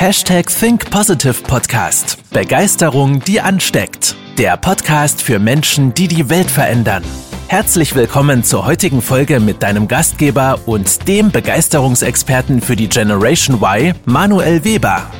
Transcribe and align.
Hashtag 0.00 0.46
Think 0.46 0.88
Positive 0.92 1.42
Podcast. 1.42 2.30
Begeisterung, 2.30 3.18
die 3.18 3.40
ansteckt. 3.40 4.14
Der 4.38 4.56
Podcast 4.56 5.20
für 5.20 5.40
Menschen, 5.40 5.92
die 5.92 6.06
die 6.06 6.30
Welt 6.30 6.48
verändern. 6.48 7.02
Herzlich 7.48 7.96
willkommen 7.96 8.44
zur 8.44 8.64
heutigen 8.64 9.02
Folge 9.02 9.40
mit 9.40 9.60
deinem 9.64 9.88
Gastgeber 9.88 10.60
und 10.66 11.08
dem 11.08 11.32
Begeisterungsexperten 11.32 12.60
für 12.60 12.76
die 12.76 12.88
Generation 12.88 13.56
Y, 13.60 13.92
Manuel 14.04 14.64
Weber. 14.64 15.10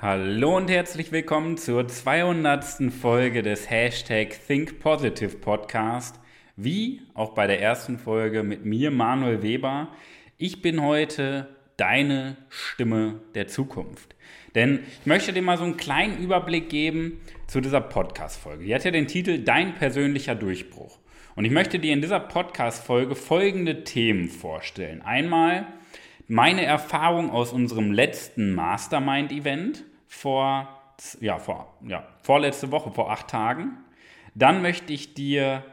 Hallo 0.00 0.56
und 0.56 0.70
herzlich 0.70 1.12
willkommen 1.12 1.58
zur 1.58 1.86
200. 1.86 2.90
Folge 2.98 3.42
des 3.42 3.68
Hashtag 3.68 4.28
Think 4.46 4.80
Positive 4.80 5.36
Podcast. 5.36 6.18
Wie 6.56 7.02
auch 7.12 7.34
bei 7.34 7.46
der 7.46 7.60
ersten 7.60 7.98
Folge 7.98 8.42
mit 8.42 8.64
mir, 8.64 8.90
Manuel 8.90 9.42
Weber. 9.42 9.88
Ich 10.40 10.62
bin 10.62 10.80
heute 10.82 11.48
deine 11.78 12.36
Stimme 12.48 13.20
der 13.34 13.48
Zukunft. 13.48 14.14
Denn 14.54 14.84
ich 15.00 15.04
möchte 15.04 15.32
dir 15.32 15.42
mal 15.42 15.58
so 15.58 15.64
einen 15.64 15.76
kleinen 15.76 16.16
Überblick 16.18 16.70
geben 16.70 17.20
zu 17.48 17.60
dieser 17.60 17.80
Podcast-Folge. 17.80 18.64
Die 18.64 18.72
hat 18.72 18.84
ja 18.84 18.92
den 18.92 19.08
Titel 19.08 19.42
Dein 19.42 19.74
persönlicher 19.74 20.36
Durchbruch. 20.36 21.00
Und 21.34 21.44
ich 21.44 21.50
möchte 21.50 21.80
dir 21.80 21.92
in 21.92 22.02
dieser 22.02 22.20
Podcast-Folge 22.20 23.16
folgende 23.16 23.82
Themen 23.82 24.28
vorstellen. 24.28 25.02
Einmal 25.02 25.66
meine 26.28 26.64
Erfahrung 26.64 27.32
aus 27.32 27.52
unserem 27.52 27.90
letzten 27.90 28.54
Mastermind-Event 28.54 29.82
vor, 30.06 30.94
ja, 31.18 31.40
vor, 31.40 31.76
ja, 31.84 32.06
vorletzte 32.22 32.70
Woche, 32.70 32.92
vor 32.92 33.10
acht 33.10 33.26
Tagen. 33.26 33.76
Dann 34.36 34.62
möchte 34.62 34.92
ich 34.92 35.14
dir 35.14 35.64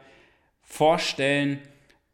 vorstellen, 0.64 1.60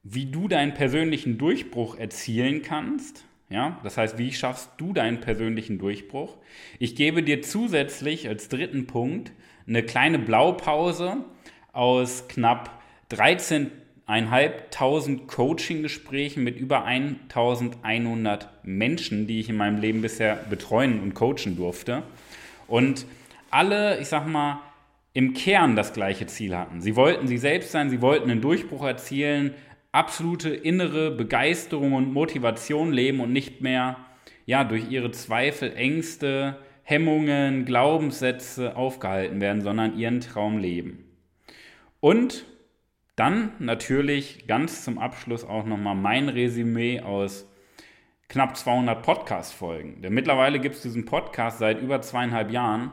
wie 0.03 0.27
du 0.27 0.49
deinen 0.49 0.75
persönlichen 0.75 1.39
Durchbruch 1.39 1.97
erzielen 1.97 2.63
kannst. 2.63 3.25
Ja, 3.49 3.79
das 3.85 3.99
heißt, 3.99 4.19
wie 4.19 4.33
schaffst 4.33 4.71
du 4.79 4.93
deinen 4.93 5.21
persönlichen 5.21 5.79
Durchbruch? 5.79 6.39
Ich 6.79 6.97
gebe 6.97 7.23
dir 7.23 7.43
zusätzlich 7.43 8.29
als 8.29 8.49
dritten 8.49 8.87
Punkt 8.87 9.33
eine 9.67 9.83
kleine 9.83 10.19
Blaupause 10.19 11.19
aus 11.73 12.29
knapp 12.29 12.83
13.500 13.11 15.27
Coaching-Gesprächen 15.27 16.43
mit 16.43 16.59
über 16.59 16.85
1100 16.85 18.49
Menschen, 18.65 19.27
die 19.27 19.41
ich 19.41 19.51
in 19.51 19.57
meinem 19.57 19.81
Leben 19.81 20.01
bisher 20.01 20.37
betreuen 20.49 21.01
und 21.01 21.15
coachen 21.15 21.57
durfte. 21.57 22.03
Und 22.69 23.07
alle, 23.51 24.01
ich 24.01 24.09
sag 24.09 24.27
mal, 24.27 24.63
im 25.15 25.35
Kern 25.35 25.77
das 25.77 25.93
gleiche 25.93 26.27
Ziel 26.27 26.57
hatten. 26.57 26.81
Sie 26.81 26.97
wollten 26.97 27.29
sie 27.29 27.37
selbst 27.37 27.71
sein, 27.71 27.91
sie 27.91 28.01
wollten 28.01 28.31
einen 28.31 28.41
Durchbruch 28.41 28.83
erzielen, 28.83 29.53
absolute 29.93 30.49
innere 30.49 31.11
Begeisterung 31.11 31.93
und 31.93 32.13
Motivation 32.13 32.93
leben 32.93 33.21
und 33.21 33.33
nicht 33.33 33.61
mehr 33.61 33.97
ja, 34.47 34.65
durch 34.65 34.91
ihre 34.91 35.11
Zweifel, 35.11 35.75
Ängste, 35.75 36.59
Hemmungen, 36.83 37.65
Glaubenssätze 37.65 38.77
aufgehalten 38.77 39.41
werden, 39.41 39.63
sondern 39.63 39.97
ihren 39.97 40.21
Traum 40.21 40.59
leben. 40.59 41.05
Und 42.01 42.45
dann 43.15 43.53
natürlich 43.59 44.47
ganz 44.47 44.85
zum 44.85 44.99
Abschluss 44.99 45.45
auch 45.45 45.65
nochmal 45.65 45.95
mein 45.95 46.29
Resümee 46.29 47.01
aus 47.01 47.47
knapp 48.29 48.57
200 48.57 49.03
Podcast-Folgen. 49.03 50.01
Denn 50.01 50.15
mittlerweile 50.15 50.59
gibt 50.59 50.77
es 50.77 50.83
diesen 50.83 51.05
Podcast 51.05 51.59
seit 51.59 51.81
über 51.81 52.01
zweieinhalb 52.01 52.51
Jahren 52.51 52.91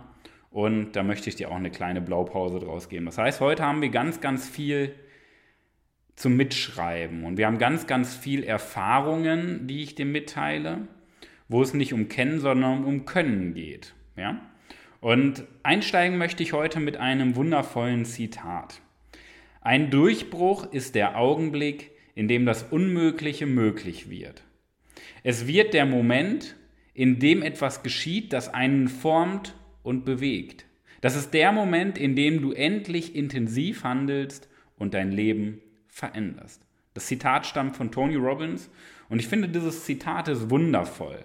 und 0.52 0.92
da 0.92 1.04
möchte 1.04 1.30
ich 1.30 1.36
dir 1.36 1.50
auch 1.50 1.56
eine 1.56 1.72
kleine 1.72 2.02
Blaupause 2.02 2.60
draus 2.60 2.90
geben. 2.90 3.06
Das 3.06 3.18
heißt, 3.18 3.40
heute 3.40 3.64
haben 3.64 3.82
wir 3.82 3.90
ganz, 3.90 4.20
ganz 4.20 4.48
viel 4.50 4.94
zum 6.20 6.36
Mitschreiben. 6.36 7.24
Und 7.24 7.38
wir 7.38 7.48
haben 7.48 7.60
ganz, 7.60 7.88
ganz 7.88 8.14
viel 8.14 8.44
Erfahrungen, 8.44 9.68
die 9.68 9.84
ich 9.84 9.96
dir 9.96 10.06
mitteile, 10.06 10.86
wo 11.48 11.62
es 11.62 11.74
nicht 11.74 11.94
um 11.94 12.10
Kennen, 12.10 12.42
sondern 12.42 12.84
um 12.84 13.06
Können 13.06 13.54
geht. 13.54 13.94
Ja? 14.18 14.42
Und 15.00 15.46
einsteigen 15.64 16.18
möchte 16.18 16.44
ich 16.44 16.52
heute 16.52 16.82
mit 16.82 16.98
einem 16.98 17.38
wundervollen 17.38 18.04
Zitat. 18.04 18.82
Ein 19.62 19.92
Durchbruch 19.92 20.74
ist 20.74 20.94
der 20.94 21.18
Augenblick, 21.18 21.92
in 22.16 22.28
dem 22.28 22.46
das 22.46 22.64
Unmögliche 22.64 23.46
möglich 23.46 24.10
wird. 24.10 24.44
Es 25.24 25.48
wird 25.48 25.74
der 25.74 25.86
Moment, 25.86 26.58
in 26.94 27.20
dem 27.20 27.42
etwas 27.42 27.82
geschieht, 27.82 28.34
das 28.34 28.54
einen 28.54 28.90
formt 28.90 29.56
und 29.84 30.04
bewegt. 30.04 30.66
Das 31.00 31.16
ist 31.16 31.34
der 31.34 31.54
Moment, 31.54 31.98
in 31.98 32.18
dem 32.18 32.42
du 32.42 32.52
endlich 32.52 33.16
intensiv 33.16 33.86
handelst 33.86 34.50
und 34.78 34.94
dein 34.94 35.14
Leben 35.14 35.62
veränderst. 36.00 36.62
Das 36.94 37.06
Zitat 37.06 37.46
stammt 37.46 37.76
von 37.76 37.92
Tony 37.92 38.16
Robbins 38.16 38.70
und 39.10 39.20
ich 39.20 39.28
finde, 39.28 39.48
dieses 39.48 39.86
Zitat 39.86 40.28
ist 40.28 40.50
wundervoll, 40.50 41.24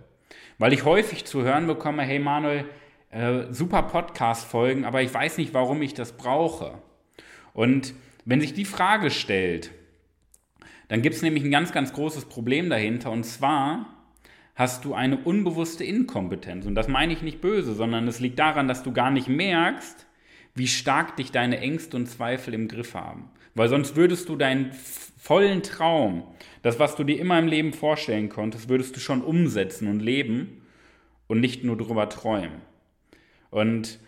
weil 0.58 0.72
ich 0.72 0.84
häufig 0.84 1.24
zu 1.24 1.42
hören 1.42 1.66
bekomme, 1.66 2.02
hey 2.02 2.18
Manuel, 2.18 2.66
äh, 3.10 3.44
super 3.50 3.82
Podcast-Folgen, 3.84 4.84
aber 4.84 5.02
ich 5.02 5.12
weiß 5.12 5.38
nicht, 5.38 5.54
warum 5.54 5.80
ich 5.82 5.94
das 5.94 6.16
brauche. 6.16 6.78
Und 7.52 7.94
wenn 8.24 8.40
sich 8.40 8.54
die 8.54 8.64
Frage 8.64 9.10
stellt, 9.10 9.70
dann 10.88 11.02
gibt 11.02 11.16
es 11.16 11.22
nämlich 11.22 11.44
ein 11.44 11.50
ganz, 11.50 11.72
ganz 11.72 11.92
großes 11.92 12.26
Problem 12.26 12.68
dahinter 12.68 13.10
und 13.10 13.24
zwar 13.24 13.86
hast 14.54 14.84
du 14.84 14.94
eine 14.94 15.18
unbewusste 15.18 15.84
Inkompetenz. 15.84 16.66
Und 16.66 16.74
das 16.74 16.88
meine 16.88 17.12
ich 17.12 17.22
nicht 17.22 17.40
böse, 17.40 17.74
sondern 17.74 18.06
es 18.06 18.20
liegt 18.20 18.38
daran, 18.38 18.68
dass 18.68 18.82
du 18.82 18.92
gar 18.92 19.10
nicht 19.10 19.28
merkst, 19.28 20.06
wie 20.54 20.68
stark 20.68 21.16
dich 21.16 21.32
deine 21.32 21.58
Ängste 21.58 21.96
und 21.96 22.06
Zweifel 22.06 22.54
im 22.54 22.68
Griff 22.68 22.94
haben. 22.94 23.30
Weil 23.54 23.68
sonst 23.68 23.96
würdest 23.96 24.28
du 24.28 24.36
deinen 24.36 24.72
vollen 25.18 25.62
Traum, 25.62 26.24
das, 26.62 26.78
was 26.78 26.96
du 26.96 27.04
dir 27.04 27.18
immer 27.18 27.38
im 27.38 27.46
Leben 27.46 27.72
vorstellen 27.72 28.28
konntest, 28.28 28.68
würdest 28.68 28.96
du 28.96 29.00
schon 29.00 29.22
umsetzen 29.22 29.88
und 29.88 30.00
leben 30.00 30.62
und 31.28 31.40
nicht 31.40 31.64
nur 31.64 31.76
drüber 31.76 32.08
träumen. 32.08 32.62
Und 33.50 34.00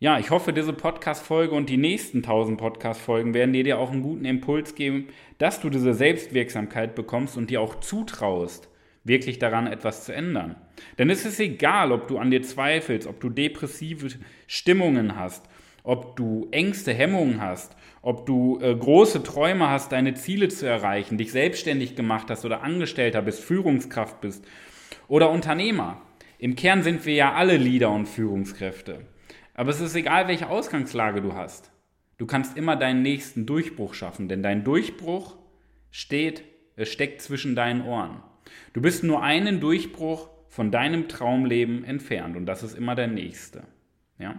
ja, 0.00 0.18
ich 0.18 0.30
hoffe, 0.30 0.52
diese 0.52 0.72
Podcast-Folge 0.72 1.54
und 1.54 1.68
die 1.68 1.76
nächsten 1.76 2.18
1000 2.18 2.58
Podcast-Folgen 2.58 3.34
werden 3.34 3.52
dir 3.52 3.78
auch 3.78 3.90
einen 3.90 4.02
guten 4.02 4.24
Impuls 4.24 4.74
geben, 4.74 5.08
dass 5.38 5.60
du 5.60 5.70
diese 5.70 5.94
Selbstwirksamkeit 5.94 6.94
bekommst 6.94 7.36
und 7.36 7.50
dir 7.50 7.60
auch 7.60 7.80
zutraust, 7.80 8.68
wirklich 9.04 9.38
daran 9.38 9.66
etwas 9.66 10.04
zu 10.04 10.14
ändern. 10.14 10.54
Denn 10.98 11.10
es 11.10 11.24
ist 11.24 11.40
egal, 11.40 11.90
ob 11.92 12.06
du 12.08 12.18
an 12.18 12.30
dir 12.30 12.42
zweifelst, 12.42 13.08
ob 13.08 13.20
du 13.20 13.28
depressive 13.28 14.08
Stimmungen 14.46 15.16
hast, 15.16 15.48
ob 15.88 16.16
du 16.16 16.48
Ängste, 16.50 16.92
Hemmungen 16.92 17.40
hast, 17.40 17.74
ob 18.02 18.26
du 18.26 18.58
äh, 18.60 18.76
große 18.76 19.22
Träume 19.22 19.70
hast, 19.70 19.90
deine 19.90 20.12
Ziele 20.12 20.48
zu 20.48 20.66
erreichen, 20.66 21.16
dich 21.16 21.32
selbstständig 21.32 21.96
gemacht 21.96 22.26
hast 22.28 22.44
oder 22.44 22.62
Angestellter 22.62 23.22
bist, 23.22 23.42
Führungskraft 23.42 24.20
bist 24.20 24.44
oder 25.08 25.30
Unternehmer. 25.30 26.02
Im 26.38 26.56
Kern 26.56 26.82
sind 26.82 27.06
wir 27.06 27.14
ja 27.14 27.32
alle 27.32 27.56
Leader 27.56 27.90
und 27.90 28.04
Führungskräfte. 28.04 29.06
Aber 29.54 29.70
es 29.70 29.80
ist 29.80 29.94
egal, 29.94 30.28
welche 30.28 30.50
Ausgangslage 30.50 31.22
du 31.22 31.32
hast. 31.32 31.72
Du 32.18 32.26
kannst 32.26 32.58
immer 32.58 32.76
deinen 32.76 33.00
nächsten 33.00 33.46
Durchbruch 33.46 33.94
schaffen, 33.94 34.28
denn 34.28 34.42
dein 34.42 34.64
Durchbruch 34.64 35.36
steht, 35.90 36.44
es 36.76 36.90
steckt 36.90 37.22
zwischen 37.22 37.56
deinen 37.56 37.80
Ohren. 37.80 38.22
Du 38.74 38.82
bist 38.82 39.04
nur 39.04 39.22
einen 39.22 39.58
Durchbruch 39.58 40.28
von 40.48 40.70
deinem 40.70 41.08
Traumleben 41.08 41.82
entfernt 41.82 42.36
und 42.36 42.44
das 42.44 42.62
ist 42.62 42.76
immer 42.76 42.94
der 42.94 43.08
nächste. 43.08 43.62
Ja? 44.18 44.38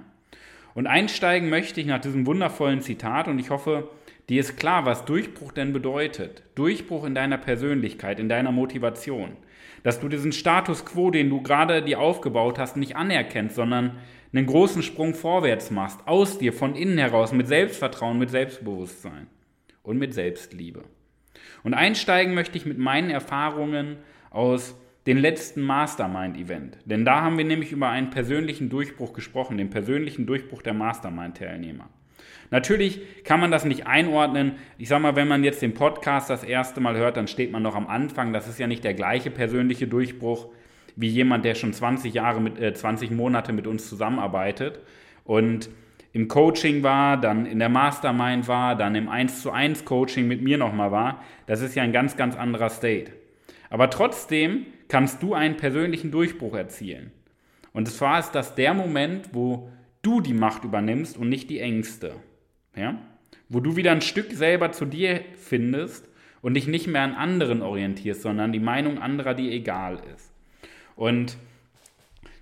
Und 0.74 0.88
einsteigen 0.88 1.50
möchte 1.50 1.82
ich 1.82 1.88
nach 1.88 2.00
diesem 2.00 2.26
wundervollen 2.26 2.82
Zitat 2.82 3.28
und 3.28 3.40
ich 3.40 3.50
hoffe, 3.50 3.90
dir 4.30 4.40
ist 4.40 4.58
klar, 4.58 4.86
was 4.86 5.06
Durchbruch 5.06 5.52
denn 5.52 5.74
bedeutet. 5.74 6.44
Durchbruch 6.56 7.06
in 7.06 7.16
deiner 7.16 7.38
Persönlichkeit, 7.38 8.20
in 8.20 8.30
deiner 8.30 8.52
Motivation. 8.52 9.32
Dass 9.84 10.00
du 10.00 10.10
diesen 10.10 10.32
Status 10.32 10.86
quo, 10.86 11.10
den 11.10 11.30
du 11.30 11.42
gerade 11.42 11.82
dir 11.82 12.00
aufgebaut 12.00 12.60
hast, 12.60 12.78
nicht 12.78 12.96
anerkennst, 12.96 13.56
sondern 13.56 13.98
einen 14.34 14.46
großen 14.46 14.84
Sprung 14.84 15.16
vorwärts 15.16 15.72
machst, 15.72 16.08
aus 16.08 16.38
dir, 16.38 16.54
von 16.54 16.76
innen 16.76 16.98
heraus, 16.98 17.32
mit 17.32 17.48
Selbstvertrauen, 17.48 18.20
mit 18.20 18.30
Selbstbewusstsein 18.30 19.28
und 19.82 19.98
mit 19.98 20.14
Selbstliebe. 20.14 20.84
Und 21.64 21.74
einsteigen 21.74 22.34
möchte 22.34 22.58
ich 22.58 22.66
mit 22.66 22.78
meinen 22.78 23.10
Erfahrungen 23.10 23.98
aus 24.30 24.76
dem 25.10 25.18
letzten 25.18 25.62
Mastermind-Event. 25.62 26.78
Denn 26.86 27.04
da 27.04 27.22
haben 27.22 27.40
wir 27.40 27.44
nämlich 27.44 27.72
über 27.72 27.90
einen 27.90 28.12
persönlichen 28.12 28.70
Durchbruch 28.70 29.12
gesprochen, 29.12 29.58
den 29.58 29.72
persönlichen 29.72 30.28
Durchbruch 30.28 30.62
der 30.62 30.76
Mastermind-Teilnehmer. 30.76 31.90
Natürlich 32.52 33.24
kann 33.24 33.40
man 33.40 33.50
das 33.50 33.66
nicht 33.66 33.88
einordnen. 33.88 34.58
Ich 34.78 34.88
sage 34.88 35.02
mal, 35.02 35.16
wenn 35.16 35.28
man 35.28 35.44
jetzt 35.44 35.64
den 35.64 35.74
Podcast 35.74 36.30
das 36.30 36.44
erste 36.44 36.80
Mal 36.80 36.96
hört, 36.96 37.18
dann 37.18 37.28
steht 37.28 37.52
man 37.52 37.64
noch 37.64 37.76
am 37.76 37.88
Anfang. 37.88 38.34
Das 38.34 38.48
ist 38.48 38.60
ja 38.60 38.68
nicht 38.68 38.84
der 38.84 38.94
gleiche 38.94 39.32
persönliche 39.32 39.88
Durchbruch 39.88 40.50
wie 40.96 41.08
jemand, 41.08 41.44
der 41.44 41.56
schon 41.56 41.74
20 41.74 42.14
Jahre 42.14 42.40
mit 42.40 42.60
äh, 42.60 42.76
20 42.76 43.10
Monate 43.10 43.52
mit 43.52 43.66
uns 43.66 43.90
zusammenarbeitet 43.90 44.80
und 45.24 45.72
im 46.14 46.28
Coaching 46.28 46.84
war, 46.84 47.18
dann 47.18 47.48
in 47.48 47.58
der 47.58 47.70
Mastermind 47.70 48.48
war, 48.48 48.76
dann 48.76 48.94
im 48.94 49.10
1 49.10 49.42
zu 49.42 49.50
1 49.50 49.86
Coaching 49.86 50.28
mit 50.28 50.44
mir 50.44 50.60
nochmal 50.60 50.92
war. 50.92 51.24
Das 51.48 51.62
ist 51.62 51.74
ja 51.74 51.82
ein 51.82 51.94
ganz, 51.94 52.16
ganz 52.16 52.36
anderer 52.36 52.70
State. 52.70 53.12
Aber 53.72 53.90
trotzdem 53.90 54.68
kannst 54.90 55.24
du 55.24 55.34
einen 55.34 55.56
persönlichen 55.56 56.12
Durchbruch 56.12 56.56
erzielen. 56.56 57.12
Und 57.72 57.88
zwar 57.88 58.20
ist 58.20 58.32
das 58.32 58.56
der 58.56 58.74
Moment, 58.74 59.30
wo 59.34 59.72
du 60.02 60.20
die 60.20 60.34
Macht 60.34 60.66
übernimmst 60.66 61.16
und 61.18 61.30
nicht 61.30 61.50
die 61.50 61.60
Ängste. 61.60 62.16
Ja? 62.76 63.00
Wo 63.48 63.62
du 63.62 63.78
wieder 63.78 63.92
ein 63.92 64.02
Stück 64.02 64.34
selber 64.34 64.74
zu 64.74 64.86
dir 64.86 65.22
findest 65.38 66.10
und 66.42 66.56
dich 66.56 66.68
nicht 66.68 66.88
mehr 66.88 67.04
an 67.04 67.14
anderen 67.14 67.62
orientierst, 67.62 68.22
sondern 68.22 68.52
die 68.52 68.60
Meinung 68.60 68.98
anderer, 68.98 69.34
die 69.34 69.52
egal 69.52 70.02
ist. 70.16 70.32
Und 70.96 71.38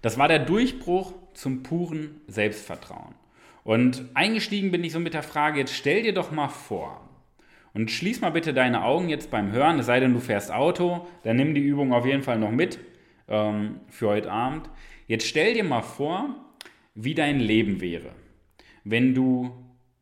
das 0.02 0.18
war 0.18 0.28
der 0.28 0.40
Durchbruch 0.40 1.14
zum 1.34 1.64
puren 1.64 2.22
Selbstvertrauen. 2.28 3.16
Und 3.64 4.06
eingestiegen 4.14 4.72
bin 4.72 4.84
ich 4.84 4.94
so 4.94 5.00
mit 5.00 5.14
der 5.14 5.24
Frage, 5.24 5.60
jetzt 5.60 5.76
stell 5.76 6.04
dir 6.04 6.14
doch 6.14 6.32
mal 6.32 6.48
vor, 6.48 7.07
und 7.78 7.92
schließ 7.92 8.22
mal 8.22 8.32
bitte 8.32 8.56
deine 8.56 8.84
Augen 8.84 9.08
jetzt 9.08 9.30
beim 9.30 9.52
Hören, 9.52 9.78
es 9.78 9.86
sei 9.86 10.00
denn, 10.00 10.14
du 10.14 10.20
fährst 10.20 10.52
Auto, 10.52 11.06
dann 11.22 11.36
nimm 11.36 11.54
die 11.54 11.62
Übung 11.62 11.94
auf 11.94 12.08
jeden 12.08 12.24
Fall 12.24 12.40
noch 12.40 12.50
mit 12.50 12.80
ähm, 13.28 13.82
für 13.88 14.08
heute 14.08 14.32
Abend. 14.32 14.68
Jetzt 15.06 15.28
stell 15.28 15.54
dir 15.54 15.64
mal 15.64 15.84
vor, 15.84 16.36
wie 16.96 17.14
dein 17.14 17.40
Leben 17.40 17.80
wäre, 17.80 18.14
wenn 18.84 19.14
du 19.14 19.52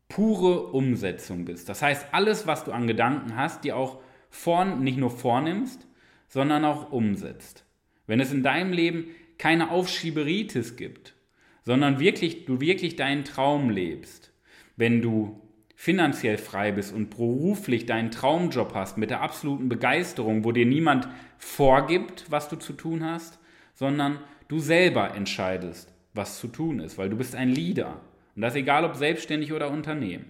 pure 0.08 0.68
Umsetzung 0.68 1.44
bist. 1.44 1.68
Das 1.68 1.82
heißt, 1.82 2.06
alles, 2.12 2.46
was 2.46 2.64
du 2.64 2.72
an 2.72 2.86
Gedanken 2.86 3.36
hast, 3.36 3.62
die 3.62 3.74
auch 3.74 4.00
vorn, 4.30 4.82
nicht 4.82 4.96
nur 4.96 5.10
vornimmst, 5.10 5.86
sondern 6.28 6.64
auch 6.64 6.92
umsetzt. 6.92 7.66
Wenn 8.06 8.20
es 8.20 8.32
in 8.32 8.42
deinem 8.42 8.72
Leben 8.72 9.08
keine 9.36 9.70
Aufschieberitis 9.70 10.76
gibt, 10.76 11.14
sondern 11.62 12.00
wirklich, 12.00 12.46
du 12.46 12.58
wirklich 12.58 12.96
deinen 12.96 13.24
Traum 13.24 13.68
lebst, 13.68 14.32
wenn 14.76 15.02
du 15.02 15.42
finanziell 15.76 16.38
frei 16.38 16.72
bist 16.72 16.92
und 16.92 17.10
beruflich 17.10 17.84
deinen 17.84 18.10
Traumjob 18.10 18.74
hast 18.74 18.96
mit 18.96 19.10
der 19.10 19.20
absoluten 19.20 19.68
Begeisterung, 19.68 20.42
wo 20.42 20.50
dir 20.50 20.66
niemand 20.66 21.06
vorgibt, 21.36 22.24
was 22.30 22.48
du 22.48 22.56
zu 22.56 22.72
tun 22.72 23.04
hast, 23.04 23.38
sondern 23.74 24.18
du 24.48 24.58
selber 24.58 25.14
entscheidest, 25.14 25.92
was 26.14 26.40
zu 26.40 26.48
tun 26.48 26.80
ist, 26.80 26.96
weil 26.96 27.10
du 27.10 27.16
bist 27.16 27.36
ein 27.36 27.50
Leader. 27.50 28.00
Und 28.34 28.42
das 28.42 28.54
egal 28.54 28.84
ob 28.84 28.96
selbstständig 28.96 29.52
oder 29.52 29.70
Unternehmen, 29.70 30.24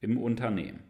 im 0.00 0.18
Unternehmen. 0.18 0.80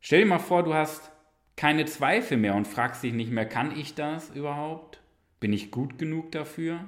Stell 0.00 0.20
dir 0.20 0.26
mal 0.26 0.38
vor, 0.38 0.62
du 0.62 0.72
hast 0.72 1.12
keine 1.56 1.84
Zweifel 1.84 2.38
mehr 2.38 2.54
und 2.54 2.66
fragst 2.66 3.02
dich 3.02 3.12
nicht 3.12 3.30
mehr, 3.30 3.46
kann 3.46 3.76
ich 3.76 3.94
das 3.94 4.30
überhaupt? 4.30 5.00
Bin 5.40 5.52
ich 5.52 5.70
gut 5.70 5.98
genug 5.98 6.32
dafür? 6.32 6.80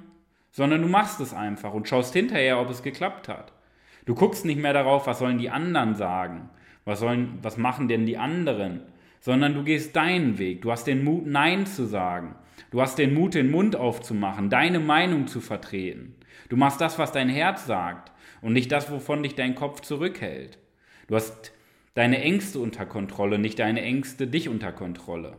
Sondern 0.51 0.81
du 0.81 0.87
machst 0.87 1.19
es 1.19 1.33
einfach 1.33 1.73
und 1.73 1.87
schaust 1.87 2.13
hinterher, 2.13 2.59
ob 2.59 2.69
es 2.69 2.81
geklappt 2.81 3.27
hat. 3.27 3.53
Du 4.05 4.15
guckst 4.15 4.45
nicht 4.45 4.59
mehr 4.59 4.73
darauf, 4.73 5.07
was 5.07 5.19
sollen 5.19 5.37
die 5.37 5.49
anderen 5.49 5.95
sagen, 5.95 6.49
was, 6.85 6.99
sollen, 6.99 7.39
was 7.41 7.57
machen 7.57 7.87
denn 7.87 8.05
die 8.05 8.17
anderen, 8.17 8.81
sondern 9.19 9.53
du 9.53 9.63
gehst 9.63 9.95
deinen 9.95 10.39
Weg. 10.39 10.61
Du 10.61 10.71
hast 10.71 10.85
den 10.85 11.03
Mut, 11.03 11.27
Nein 11.27 11.65
zu 11.65 11.85
sagen. 11.85 12.35
Du 12.71 12.81
hast 12.81 12.97
den 12.97 13.13
Mut, 13.13 13.33
den 13.33 13.51
Mund 13.51 13.75
aufzumachen, 13.75 14.49
deine 14.49 14.79
Meinung 14.79 15.27
zu 15.27 15.41
vertreten. 15.41 16.15
Du 16.49 16.57
machst 16.57 16.81
das, 16.81 16.97
was 16.99 17.11
dein 17.11 17.29
Herz 17.29 17.65
sagt 17.65 18.11
und 18.41 18.53
nicht 18.53 18.71
das, 18.71 18.91
wovon 18.91 19.23
dich 19.23 19.35
dein 19.35 19.55
Kopf 19.55 19.81
zurückhält. 19.81 20.57
Du 21.07 21.15
hast 21.15 21.51
deine 21.93 22.21
Ängste 22.21 22.59
unter 22.59 22.85
Kontrolle, 22.85 23.37
nicht 23.37 23.59
deine 23.59 23.81
Ängste 23.81 24.27
dich 24.27 24.49
unter 24.49 24.71
Kontrolle. 24.71 25.37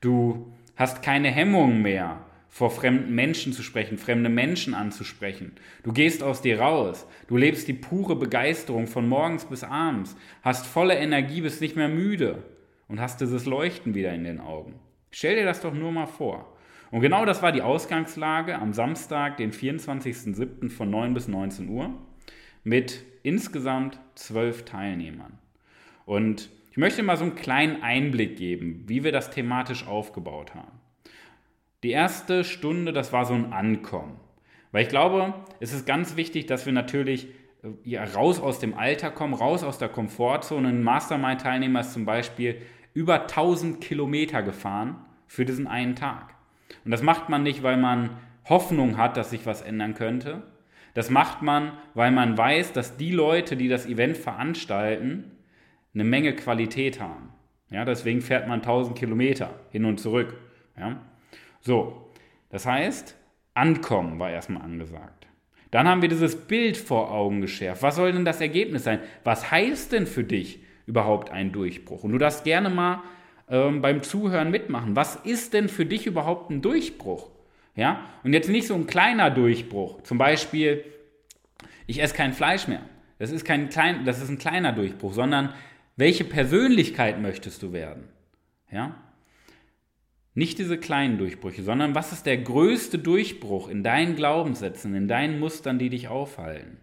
Du 0.00 0.52
hast 0.76 1.02
keine 1.02 1.30
Hemmungen 1.30 1.82
mehr, 1.82 2.24
vor 2.52 2.70
fremden 2.70 3.14
Menschen 3.14 3.54
zu 3.54 3.62
sprechen, 3.62 3.96
fremde 3.96 4.28
Menschen 4.28 4.74
anzusprechen. 4.74 5.52
Du 5.84 5.92
gehst 5.94 6.22
aus 6.22 6.42
dir 6.42 6.60
raus. 6.60 7.06
Du 7.26 7.38
lebst 7.38 7.66
die 7.66 7.72
pure 7.72 8.14
Begeisterung 8.14 8.86
von 8.86 9.08
morgens 9.08 9.46
bis 9.46 9.64
abends, 9.64 10.14
hast 10.42 10.66
volle 10.66 10.94
Energie, 10.94 11.40
bist 11.40 11.62
nicht 11.62 11.76
mehr 11.76 11.88
müde 11.88 12.42
und 12.88 13.00
hast 13.00 13.22
dieses 13.22 13.46
Leuchten 13.46 13.94
wieder 13.94 14.12
in 14.12 14.24
den 14.24 14.38
Augen. 14.38 14.74
Stell 15.10 15.36
dir 15.36 15.46
das 15.46 15.62
doch 15.62 15.72
nur 15.72 15.92
mal 15.92 16.04
vor. 16.04 16.54
Und 16.90 17.00
genau 17.00 17.24
das 17.24 17.40
war 17.40 17.52
die 17.52 17.62
Ausgangslage 17.62 18.54
am 18.56 18.74
Samstag, 18.74 19.38
den 19.38 19.50
24.07. 19.50 20.68
von 20.68 20.90
9 20.90 21.14
bis 21.14 21.28
19 21.28 21.70
Uhr 21.70 21.94
mit 22.64 23.02
insgesamt 23.22 23.98
zwölf 24.14 24.66
Teilnehmern. 24.66 25.38
Und 26.04 26.50
ich 26.70 26.76
möchte 26.76 27.02
mal 27.02 27.16
so 27.16 27.24
einen 27.24 27.34
kleinen 27.34 27.82
Einblick 27.82 28.36
geben, 28.36 28.84
wie 28.88 29.04
wir 29.04 29.12
das 29.12 29.30
thematisch 29.30 29.86
aufgebaut 29.86 30.54
haben. 30.54 30.81
Die 31.82 31.90
erste 31.90 32.44
Stunde, 32.44 32.92
das 32.92 33.12
war 33.12 33.24
so 33.24 33.34
ein 33.34 33.52
Ankommen. 33.52 34.20
Weil 34.70 34.84
ich 34.84 34.88
glaube, 34.88 35.34
es 35.60 35.72
ist 35.72 35.86
ganz 35.86 36.16
wichtig, 36.16 36.46
dass 36.46 36.64
wir 36.64 36.72
natürlich 36.72 37.28
äh, 37.62 37.68
ja, 37.84 38.04
raus 38.04 38.40
aus 38.40 38.58
dem 38.58 38.74
Alter 38.74 39.10
kommen, 39.10 39.34
raus 39.34 39.64
aus 39.64 39.78
der 39.78 39.88
Komfortzone. 39.88 40.68
Ein 40.68 40.82
Mastermind-Teilnehmer 40.82 41.80
ist 41.80 41.92
zum 41.92 42.04
Beispiel 42.04 42.56
über 42.94 43.22
1000 43.22 43.80
Kilometer 43.80 44.42
gefahren 44.42 44.96
für 45.26 45.44
diesen 45.44 45.66
einen 45.66 45.96
Tag. 45.96 46.34
Und 46.84 46.90
das 46.90 47.02
macht 47.02 47.28
man 47.28 47.42
nicht, 47.42 47.62
weil 47.62 47.76
man 47.76 48.10
Hoffnung 48.48 48.96
hat, 48.96 49.16
dass 49.16 49.30
sich 49.30 49.46
was 49.46 49.62
ändern 49.62 49.94
könnte. 49.94 50.42
Das 50.94 51.10
macht 51.10 51.42
man, 51.42 51.72
weil 51.94 52.10
man 52.10 52.36
weiß, 52.36 52.72
dass 52.72 52.96
die 52.96 53.12
Leute, 53.12 53.56
die 53.56 53.68
das 53.68 53.86
Event 53.86 54.16
veranstalten, 54.16 55.30
eine 55.94 56.04
Menge 56.04 56.34
Qualität 56.34 57.00
haben. 57.00 57.30
Ja, 57.70 57.84
deswegen 57.84 58.20
fährt 58.20 58.48
man 58.48 58.60
1000 58.60 58.98
Kilometer 58.98 59.60
hin 59.70 59.84
und 59.84 59.98
zurück. 59.98 60.36
Ja. 60.78 61.00
So, 61.62 62.10
das 62.50 62.66
heißt, 62.66 63.16
ankommen 63.54 64.18
war 64.18 64.30
erstmal 64.30 64.62
angesagt. 64.62 65.26
Dann 65.70 65.88
haben 65.88 66.02
wir 66.02 66.10
dieses 66.10 66.36
Bild 66.36 66.76
vor 66.76 67.10
Augen 67.10 67.40
geschärft. 67.40 67.82
Was 67.82 67.96
soll 67.96 68.12
denn 68.12 68.26
das 68.26 68.42
Ergebnis 68.42 68.84
sein? 68.84 69.00
Was 69.24 69.50
heißt 69.50 69.92
denn 69.92 70.06
für 70.06 70.22
dich 70.22 70.60
überhaupt 70.86 71.30
ein 71.30 71.50
Durchbruch? 71.50 72.04
Und 72.04 72.12
du 72.12 72.18
darfst 72.18 72.44
gerne 72.44 72.68
mal 72.68 73.02
ähm, 73.48 73.80
beim 73.80 74.02
Zuhören 74.02 74.50
mitmachen. 74.50 74.96
Was 74.96 75.16
ist 75.16 75.54
denn 75.54 75.70
für 75.70 75.86
dich 75.86 76.06
überhaupt 76.06 76.50
ein 76.50 76.60
Durchbruch? 76.60 77.30
Ja? 77.74 78.04
Und 78.22 78.34
jetzt 78.34 78.50
nicht 78.50 78.66
so 78.66 78.74
ein 78.74 78.86
kleiner 78.86 79.30
Durchbruch. 79.30 80.02
Zum 80.02 80.18
Beispiel, 80.18 80.84
ich 81.86 82.02
esse 82.02 82.14
kein 82.14 82.34
Fleisch 82.34 82.68
mehr. 82.68 82.82
Das 83.18 83.30
ist, 83.30 83.44
kein 83.44 83.68
klein, 83.70 84.04
das 84.04 84.20
ist 84.20 84.28
ein 84.28 84.38
kleiner 84.38 84.72
Durchbruch, 84.72 85.14
sondern 85.14 85.54
welche 85.96 86.24
Persönlichkeit 86.24 87.20
möchtest 87.20 87.62
du 87.62 87.72
werden? 87.72 88.08
Ja? 88.70 88.96
Nicht 90.34 90.58
diese 90.58 90.78
kleinen 90.78 91.18
Durchbrüche, 91.18 91.62
sondern 91.62 91.94
was 91.94 92.10
ist 92.10 92.24
der 92.24 92.38
größte 92.38 92.98
Durchbruch 92.98 93.68
in 93.68 93.82
deinen 93.82 94.16
Glaubenssätzen, 94.16 94.94
in 94.94 95.06
deinen 95.06 95.38
Mustern, 95.38 95.78
die 95.78 95.90
dich 95.90 96.08
aufhalten? 96.08 96.78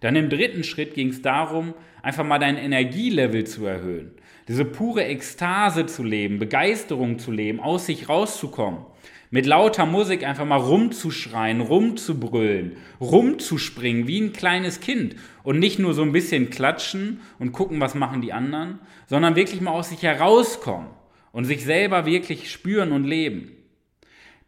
Dann 0.00 0.16
im 0.16 0.30
dritten 0.30 0.64
Schritt 0.64 0.94
ging 0.94 1.08
es 1.08 1.20
darum, 1.20 1.74
einfach 2.02 2.24
mal 2.24 2.38
dein 2.38 2.56
Energielevel 2.56 3.44
zu 3.44 3.66
erhöhen, 3.66 4.12
diese 4.46 4.64
pure 4.64 5.04
Ekstase 5.04 5.84
zu 5.84 6.02
leben, 6.02 6.38
Begeisterung 6.38 7.18
zu 7.18 7.30
leben, 7.30 7.60
aus 7.60 7.84
sich 7.84 8.08
rauszukommen, 8.08 8.86
mit 9.30 9.44
lauter 9.44 9.84
Musik 9.84 10.24
einfach 10.24 10.46
mal 10.46 10.56
rumzuschreien, 10.56 11.60
rumzubrüllen, 11.60 12.78
rumzuspringen 13.02 14.06
wie 14.06 14.20
ein 14.22 14.32
kleines 14.32 14.80
Kind 14.80 15.16
und 15.42 15.58
nicht 15.58 15.78
nur 15.78 15.92
so 15.92 16.00
ein 16.00 16.12
bisschen 16.12 16.48
klatschen 16.48 17.20
und 17.38 17.52
gucken, 17.52 17.80
was 17.80 17.94
machen 17.94 18.22
die 18.22 18.32
anderen, 18.32 18.78
sondern 19.06 19.36
wirklich 19.36 19.60
mal 19.60 19.72
aus 19.72 19.90
sich 19.90 20.02
herauskommen 20.02 20.86
und 21.32 21.44
sich 21.44 21.64
selber 21.64 22.06
wirklich 22.06 22.50
spüren 22.50 22.92
und 22.92 23.04
leben. 23.04 23.52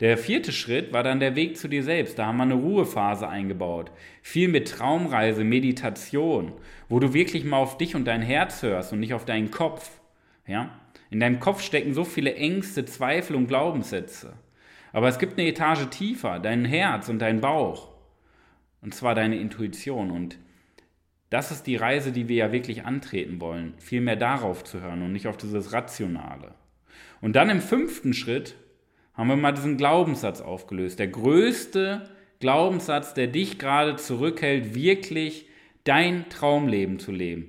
Der 0.00 0.16
vierte 0.16 0.50
Schritt 0.50 0.94
war 0.94 1.02
dann 1.02 1.20
der 1.20 1.36
Weg 1.36 1.58
zu 1.58 1.68
dir 1.68 1.82
selbst. 1.82 2.18
Da 2.18 2.26
haben 2.26 2.38
wir 2.38 2.44
eine 2.44 2.54
Ruhephase 2.54 3.28
eingebaut. 3.28 3.92
Viel 4.22 4.48
mit 4.48 4.68
Traumreise, 4.68 5.44
Meditation, 5.44 6.52
wo 6.88 7.00
du 7.00 7.12
wirklich 7.12 7.44
mal 7.44 7.58
auf 7.58 7.76
dich 7.76 7.94
und 7.94 8.06
dein 8.06 8.22
Herz 8.22 8.62
hörst 8.62 8.94
und 8.94 9.00
nicht 9.00 9.12
auf 9.12 9.26
deinen 9.26 9.50
Kopf. 9.50 10.00
Ja? 10.46 10.70
In 11.10 11.20
deinem 11.20 11.38
Kopf 11.38 11.62
stecken 11.62 11.92
so 11.92 12.04
viele 12.04 12.34
Ängste, 12.34 12.86
Zweifel 12.86 13.36
und 13.36 13.46
Glaubenssätze. 13.46 14.32
Aber 14.92 15.08
es 15.08 15.18
gibt 15.18 15.38
eine 15.38 15.48
Etage 15.48 15.86
tiefer, 15.90 16.38
dein 16.38 16.64
Herz 16.64 17.10
und 17.10 17.18
dein 17.18 17.42
Bauch. 17.42 17.90
Und 18.80 18.94
zwar 18.94 19.14
deine 19.14 19.36
Intuition. 19.36 20.10
Und 20.10 20.38
das 21.28 21.50
ist 21.50 21.66
die 21.66 21.76
Reise, 21.76 22.10
die 22.10 22.26
wir 22.26 22.36
ja 22.36 22.52
wirklich 22.52 22.86
antreten 22.86 23.38
wollen. 23.38 23.74
Viel 23.78 24.00
mehr 24.00 24.16
darauf 24.16 24.64
zu 24.64 24.80
hören 24.80 25.02
und 25.02 25.12
nicht 25.12 25.28
auf 25.28 25.36
dieses 25.36 25.74
Rationale. 25.74 26.54
Und 27.20 27.36
dann 27.36 27.50
im 27.50 27.60
fünften 27.60 28.14
Schritt 28.14 28.56
haben 29.14 29.28
wir 29.28 29.36
mal 29.36 29.52
diesen 29.52 29.76
Glaubenssatz 29.76 30.40
aufgelöst. 30.40 30.98
Der 30.98 31.08
größte 31.08 32.08
Glaubenssatz, 32.40 33.14
der 33.14 33.26
dich 33.26 33.58
gerade 33.58 33.96
zurückhält, 33.96 34.74
wirklich 34.74 35.46
dein 35.84 36.28
Traumleben 36.30 36.98
zu 36.98 37.12
leben. 37.12 37.48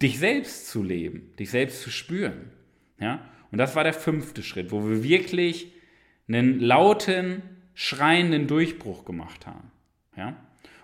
Dich 0.00 0.18
selbst 0.18 0.68
zu 0.68 0.82
leben, 0.82 1.32
dich 1.38 1.50
selbst 1.50 1.82
zu 1.82 1.90
spüren. 1.90 2.50
Ja? 2.98 3.28
Und 3.50 3.58
das 3.58 3.76
war 3.76 3.84
der 3.84 3.92
fünfte 3.92 4.42
Schritt, 4.42 4.72
wo 4.72 4.88
wir 4.88 5.02
wirklich 5.02 5.72
einen 6.28 6.60
lauten, 6.60 7.42
schreienden 7.74 8.46
Durchbruch 8.46 9.04
gemacht 9.04 9.46
haben. 9.46 9.70
Ja? 10.16 10.36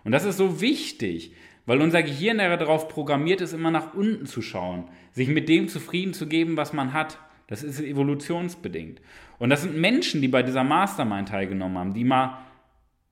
Und 0.05 0.13
das 0.13 0.25
ist 0.25 0.37
so 0.37 0.61
wichtig, 0.61 1.33
weil 1.65 1.81
unser 1.81 2.03
Gehirn 2.03 2.39
darauf 2.39 2.89
programmiert 2.89 3.41
ist, 3.41 3.53
immer 3.53 3.71
nach 3.71 3.95
unten 3.95 4.27
zu 4.27 4.41
schauen, 4.41 4.89
sich 5.13 5.29
mit 5.29 5.49
dem 5.49 5.69
zufrieden 5.69 6.15
zu 6.15 6.27
geben, 6.27 6.57
was 6.57 6.73
man 6.73 6.93
hat. 6.93 7.19
Das 7.47 7.63
ist 7.63 7.81
evolutionsbedingt. 7.81 9.01
Und 9.39 9.51
das 9.51 9.63
sind 9.63 9.77
Menschen, 9.77 10.21
die 10.21 10.29
bei 10.29 10.43
dieser 10.43 10.65
Mastermind 10.65 11.29
teilgenommen 11.29 11.79
haben, 11.79 11.95
die 11.95 12.05
mal 12.05 12.39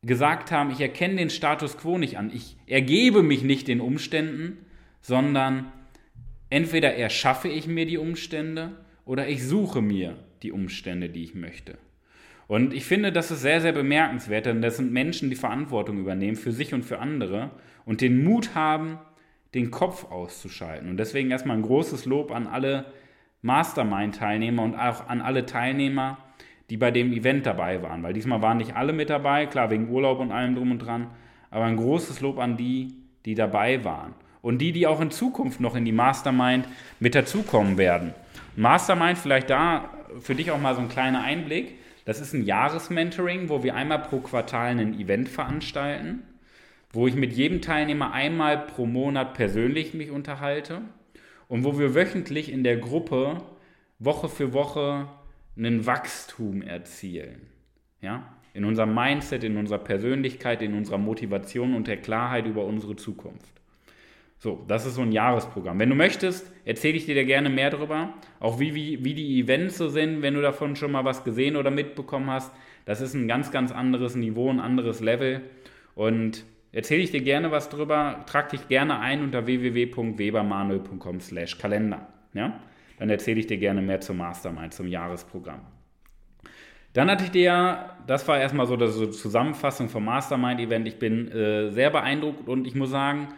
gesagt 0.02 0.50
haben, 0.50 0.70
ich 0.70 0.80
erkenne 0.80 1.16
den 1.16 1.30
Status 1.30 1.78
quo 1.78 1.98
nicht 1.98 2.18
an, 2.18 2.30
ich 2.34 2.56
ergebe 2.66 3.22
mich 3.22 3.42
nicht 3.42 3.68
den 3.68 3.80
Umständen, 3.80 4.58
sondern 5.00 5.72
entweder 6.50 6.94
erschaffe 6.94 7.48
ich 7.48 7.66
mir 7.66 7.86
die 7.86 7.98
Umstände 7.98 8.72
oder 9.04 9.28
ich 9.28 9.46
suche 9.46 9.82
mir 9.82 10.16
die 10.42 10.52
Umstände, 10.52 11.08
die 11.08 11.24
ich 11.24 11.34
möchte. 11.34 11.78
Und 12.46 12.74
ich 12.74 12.84
finde, 12.84 13.12
das 13.12 13.30
ist 13.30 13.40
sehr, 13.40 13.60
sehr 13.60 13.72
bemerkenswert, 13.72 14.46
denn 14.46 14.60
das 14.60 14.76
sind 14.76 14.92
Menschen, 14.92 15.30
die 15.30 15.36
Verantwortung 15.36 15.98
übernehmen 15.98 16.36
für 16.36 16.52
sich 16.52 16.74
und 16.74 16.84
für 16.84 16.98
andere 16.98 17.50
und 17.86 18.00
den 18.00 18.22
Mut 18.22 18.54
haben, 18.54 18.98
den 19.54 19.70
Kopf 19.70 20.10
auszuschalten. 20.10 20.90
Und 20.90 20.98
deswegen 20.98 21.30
erstmal 21.30 21.56
ein 21.56 21.62
großes 21.62 22.04
Lob 22.04 22.32
an 22.32 22.46
alle 22.46 22.86
Mastermind-Teilnehmer 23.44 24.62
und 24.62 24.74
auch 24.74 25.06
an 25.06 25.20
alle 25.20 25.44
Teilnehmer, 25.44 26.16
die 26.70 26.78
bei 26.78 26.90
dem 26.90 27.12
Event 27.12 27.44
dabei 27.44 27.82
waren. 27.82 28.02
Weil 28.02 28.14
diesmal 28.14 28.40
waren 28.40 28.56
nicht 28.56 28.74
alle 28.74 28.94
mit 28.94 29.10
dabei, 29.10 29.44
klar, 29.44 29.70
wegen 29.70 29.90
Urlaub 29.90 30.18
und 30.18 30.32
allem 30.32 30.54
drum 30.54 30.70
und 30.70 30.78
dran. 30.78 31.08
Aber 31.50 31.66
ein 31.66 31.76
großes 31.76 32.22
Lob 32.22 32.38
an 32.38 32.56
die, 32.56 32.94
die 33.26 33.34
dabei 33.34 33.84
waren. 33.84 34.14
Und 34.40 34.58
die, 34.58 34.72
die 34.72 34.86
auch 34.86 35.00
in 35.00 35.10
Zukunft 35.10 35.60
noch 35.60 35.76
in 35.76 35.84
die 35.84 35.92
Mastermind 35.92 36.66
mit 37.00 37.14
dazukommen 37.14 37.76
werden. 37.76 38.14
Mastermind, 38.56 39.18
vielleicht 39.18 39.50
da 39.50 39.90
für 40.20 40.34
dich 40.34 40.50
auch 40.50 40.60
mal 40.60 40.74
so 40.74 40.80
ein 40.80 40.88
kleiner 40.88 41.22
Einblick. 41.22 41.74
Das 42.06 42.20
ist 42.22 42.32
ein 42.32 42.44
Jahresmentoring, 42.44 43.50
wo 43.50 43.62
wir 43.62 43.74
einmal 43.74 43.98
pro 43.98 44.20
Quartal 44.20 44.70
ein 44.70 44.98
Event 44.98 45.28
veranstalten, 45.28 46.22
wo 46.94 47.06
ich 47.06 47.14
mit 47.14 47.34
jedem 47.34 47.60
Teilnehmer 47.60 48.12
einmal 48.12 48.56
pro 48.56 48.86
Monat 48.86 49.34
persönlich 49.34 49.92
mich 49.92 50.10
unterhalte 50.10 50.80
und 51.54 51.62
wo 51.62 51.78
wir 51.78 51.94
wöchentlich 51.94 52.50
in 52.50 52.64
der 52.64 52.78
Gruppe 52.78 53.40
Woche 54.00 54.28
für 54.28 54.52
Woche 54.52 55.06
ein 55.56 55.86
Wachstum 55.86 56.62
erzielen. 56.62 57.42
Ja? 58.00 58.34
In 58.54 58.64
unserem 58.64 58.92
Mindset, 58.92 59.44
in 59.44 59.56
unserer 59.56 59.78
Persönlichkeit, 59.78 60.62
in 60.62 60.74
unserer 60.74 60.98
Motivation 60.98 61.76
und 61.76 61.86
der 61.86 61.98
Klarheit 61.98 62.46
über 62.46 62.64
unsere 62.64 62.96
Zukunft. 62.96 63.52
So, 64.40 64.64
das 64.66 64.84
ist 64.84 64.96
so 64.96 65.02
ein 65.02 65.12
Jahresprogramm. 65.12 65.78
Wenn 65.78 65.90
du 65.90 65.94
möchtest, 65.94 66.50
erzähle 66.64 66.96
ich 66.96 67.06
dir 67.06 67.14
da 67.14 67.22
gerne 67.22 67.50
mehr 67.50 67.70
darüber. 67.70 68.14
Auch 68.40 68.58
wie, 68.58 68.74
wie, 68.74 69.04
wie 69.04 69.14
die 69.14 69.40
Events 69.40 69.78
so 69.78 69.88
sind, 69.88 70.22
wenn 70.22 70.34
du 70.34 70.42
davon 70.42 70.74
schon 70.74 70.90
mal 70.90 71.04
was 71.04 71.22
gesehen 71.22 71.54
oder 71.54 71.70
mitbekommen 71.70 72.30
hast. 72.30 72.52
Das 72.84 73.00
ist 73.00 73.14
ein 73.14 73.28
ganz, 73.28 73.52
ganz 73.52 73.70
anderes 73.70 74.16
Niveau, 74.16 74.50
ein 74.50 74.58
anderes 74.58 74.98
Level. 74.98 75.40
Und 75.94 76.44
erzähle 76.74 77.02
ich 77.02 77.10
dir 77.10 77.22
gerne 77.22 77.50
was 77.50 77.68
drüber. 77.68 78.24
Trag 78.26 78.50
dich 78.50 78.68
gerne 78.68 78.98
ein 79.00 79.22
unter 79.22 79.46
www.webermanuel.com 79.46 81.20
slash 81.20 81.56
Kalender. 81.58 82.06
Ja? 82.34 82.60
Dann 82.98 83.10
erzähle 83.10 83.40
ich 83.40 83.46
dir 83.46 83.58
gerne 83.58 83.80
mehr 83.80 84.00
zum 84.00 84.18
Mastermind, 84.18 84.74
zum 84.74 84.88
Jahresprogramm. 84.88 85.60
Dann 86.92 87.10
hatte 87.10 87.24
ich 87.24 87.30
dir, 87.30 87.90
das 88.06 88.26
war 88.28 88.38
erstmal 88.38 88.66
so 88.66 88.76
die 88.76 89.10
Zusammenfassung 89.10 89.88
vom 89.88 90.04
Mastermind-Event. 90.04 90.86
Ich 90.86 90.98
bin 90.98 91.30
äh, 91.30 91.70
sehr 91.70 91.90
beeindruckt 91.90 92.48
und 92.48 92.66
ich 92.66 92.74
muss 92.74 92.90
sagen, 92.90 93.28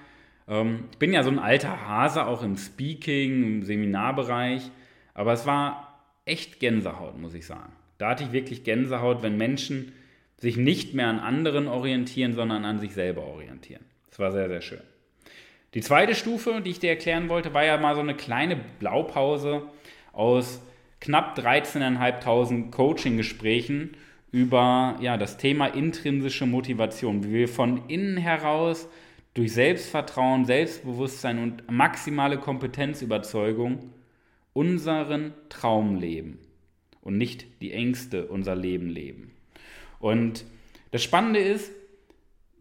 ähm, 0.46 0.84
ich 0.90 0.98
bin 0.98 1.12
ja 1.12 1.22
so 1.22 1.30
ein 1.30 1.38
alter 1.38 1.88
Hase, 1.88 2.26
auch 2.26 2.42
im 2.42 2.56
Speaking, 2.56 3.44
im 3.44 3.62
Seminarbereich, 3.62 4.70
aber 5.14 5.32
es 5.32 5.46
war 5.46 6.02
echt 6.26 6.60
Gänsehaut, 6.60 7.18
muss 7.18 7.32
ich 7.32 7.46
sagen. 7.46 7.72
Da 7.96 8.10
hatte 8.10 8.24
ich 8.24 8.32
wirklich 8.32 8.62
Gänsehaut, 8.62 9.22
wenn 9.22 9.38
Menschen 9.38 9.92
sich 10.38 10.56
nicht 10.56 10.94
mehr 10.94 11.08
an 11.08 11.18
anderen 11.18 11.66
orientieren, 11.66 12.34
sondern 12.34 12.64
an 12.64 12.78
sich 12.78 12.94
selber 12.94 13.26
orientieren. 13.26 13.84
Das 14.10 14.18
war 14.18 14.32
sehr, 14.32 14.48
sehr 14.48 14.60
schön. 14.60 14.82
Die 15.74 15.80
zweite 15.80 16.14
Stufe, 16.14 16.62
die 16.64 16.70
ich 16.70 16.78
dir 16.78 16.90
erklären 16.90 17.28
wollte, 17.28 17.52
war 17.52 17.64
ja 17.64 17.76
mal 17.76 17.94
so 17.94 18.00
eine 18.00 18.14
kleine 18.14 18.56
Blaupause 18.78 19.62
aus 20.12 20.62
knapp 21.00 21.38
13.500 21.38 22.70
Coaching-Gesprächen 22.70 23.96
über 24.32 24.96
ja, 25.00 25.16
das 25.16 25.36
Thema 25.36 25.66
intrinsische 25.66 26.46
Motivation, 26.46 27.24
wie 27.24 27.32
wir 27.32 27.48
von 27.48 27.88
innen 27.88 28.16
heraus 28.16 28.88
durch 29.34 29.52
Selbstvertrauen, 29.52 30.46
Selbstbewusstsein 30.46 31.38
und 31.38 31.70
maximale 31.70 32.38
Kompetenzüberzeugung 32.38 33.92
unseren 34.54 35.34
Traum 35.50 35.96
leben 35.96 36.38
und 37.02 37.18
nicht 37.18 37.46
die 37.60 37.72
Ängste 37.72 38.26
unser 38.26 38.56
Leben 38.56 38.88
leben. 38.88 39.35
Und 39.98 40.44
das 40.90 41.02
Spannende 41.02 41.40
ist, 41.40 41.72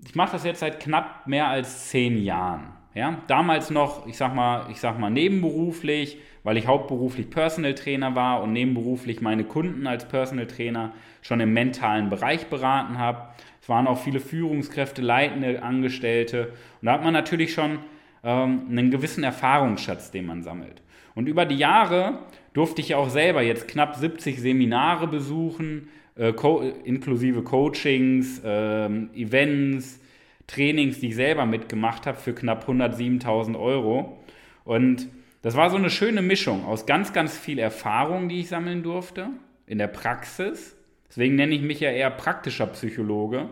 ich 0.05 0.15
mache 0.15 0.33
das 0.33 0.43
jetzt 0.43 0.59
seit 0.59 0.79
knapp 0.79 1.27
mehr 1.27 1.47
als 1.47 1.89
zehn 1.89 2.21
Jahren. 2.23 2.73
Ja, 2.93 3.21
damals 3.27 3.71
noch, 3.71 4.07
ich 4.07 4.15
sag 4.15 4.33
mal, 4.33 4.67
ich 4.71 4.79
sag 4.79 4.97
mal 4.99 5.09
nebenberuflich, 5.09 6.17
weil 6.43 6.55
ich 6.55 6.67
hauptberuflich 6.67 7.29
Personal 7.29 7.75
Trainer 7.75 8.15
war 8.15 8.41
und 8.41 8.53
nebenberuflich 8.53 9.19
meine 9.19 9.43
Kunden 9.43 9.85
als 9.85 10.07
Personal 10.07 10.47
Trainer 10.47 10.93
schon 11.21 11.41
im 11.41 11.53
mentalen 11.53 12.09
Bereich 12.09 12.47
beraten 12.47 12.97
habe. 12.97 13.27
Es 13.61 13.67
waren 13.67 13.87
auch 13.87 13.97
viele 13.97 14.19
Führungskräfte, 14.19 15.01
leitende 15.01 15.61
Angestellte. 15.61 16.53
Und 16.81 16.85
da 16.85 16.93
hat 16.93 17.03
man 17.03 17.13
natürlich 17.13 17.53
schon 17.53 17.79
ähm, 18.23 18.67
einen 18.69 18.91
gewissen 18.91 19.23
Erfahrungsschatz, 19.23 20.11
den 20.11 20.27
man 20.27 20.43
sammelt. 20.43 20.81
Und 21.15 21.27
über 21.27 21.45
die 21.45 21.57
Jahre 21.57 22.19
durfte 22.53 22.81
ich 22.81 22.95
auch 22.95 23.09
selber 23.09 23.41
jetzt 23.41 23.67
knapp 23.67 23.95
70 23.95 24.39
Seminare 24.39 25.07
besuchen, 25.07 25.89
äh, 26.15 26.33
co 26.33 26.61
inklusive 26.61 27.43
Coachings, 27.43 28.39
äh, 28.43 28.85
Events, 29.15 29.99
Trainings, 30.47 30.99
die 30.99 31.09
ich 31.09 31.15
selber 31.15 31.45
mitgemacht 31.45 32.05
habe, 32.07 32.17
für 32.17 32.33
knapp 32.33 32.67
107.000 32.67 33.59
Euro. 33.59 34.23
Und 34.63 35.07
das 35.41 35.55
war 35.55 35.69
so 35.69 35.77
eine 35.77 35.89
schöne 35.89 36.21
Mischung 36.21 36.65
aus 36.65 36.85
ganz, 36.85 37.13
ganz 37.13 37.37
viel 37.37 37.59
Erfahrung, 37.59 38.29
die 38.29 38.41
ich 38.41 38.49
sammeln 38.49 38.83
durfte 38.83 39.29
in 39.67 39.77
der 39.77 39.87
Praxis 39.87 40.75
Deswegen 41.15 41.35
nenne 41.35 41.55
ich 41.55 41.61
mich 41.61 41.79
ja 41.79 41.91
eher 41.91 42.11
praktischer 42.11 42.67
Psychologe. 42.67 43.47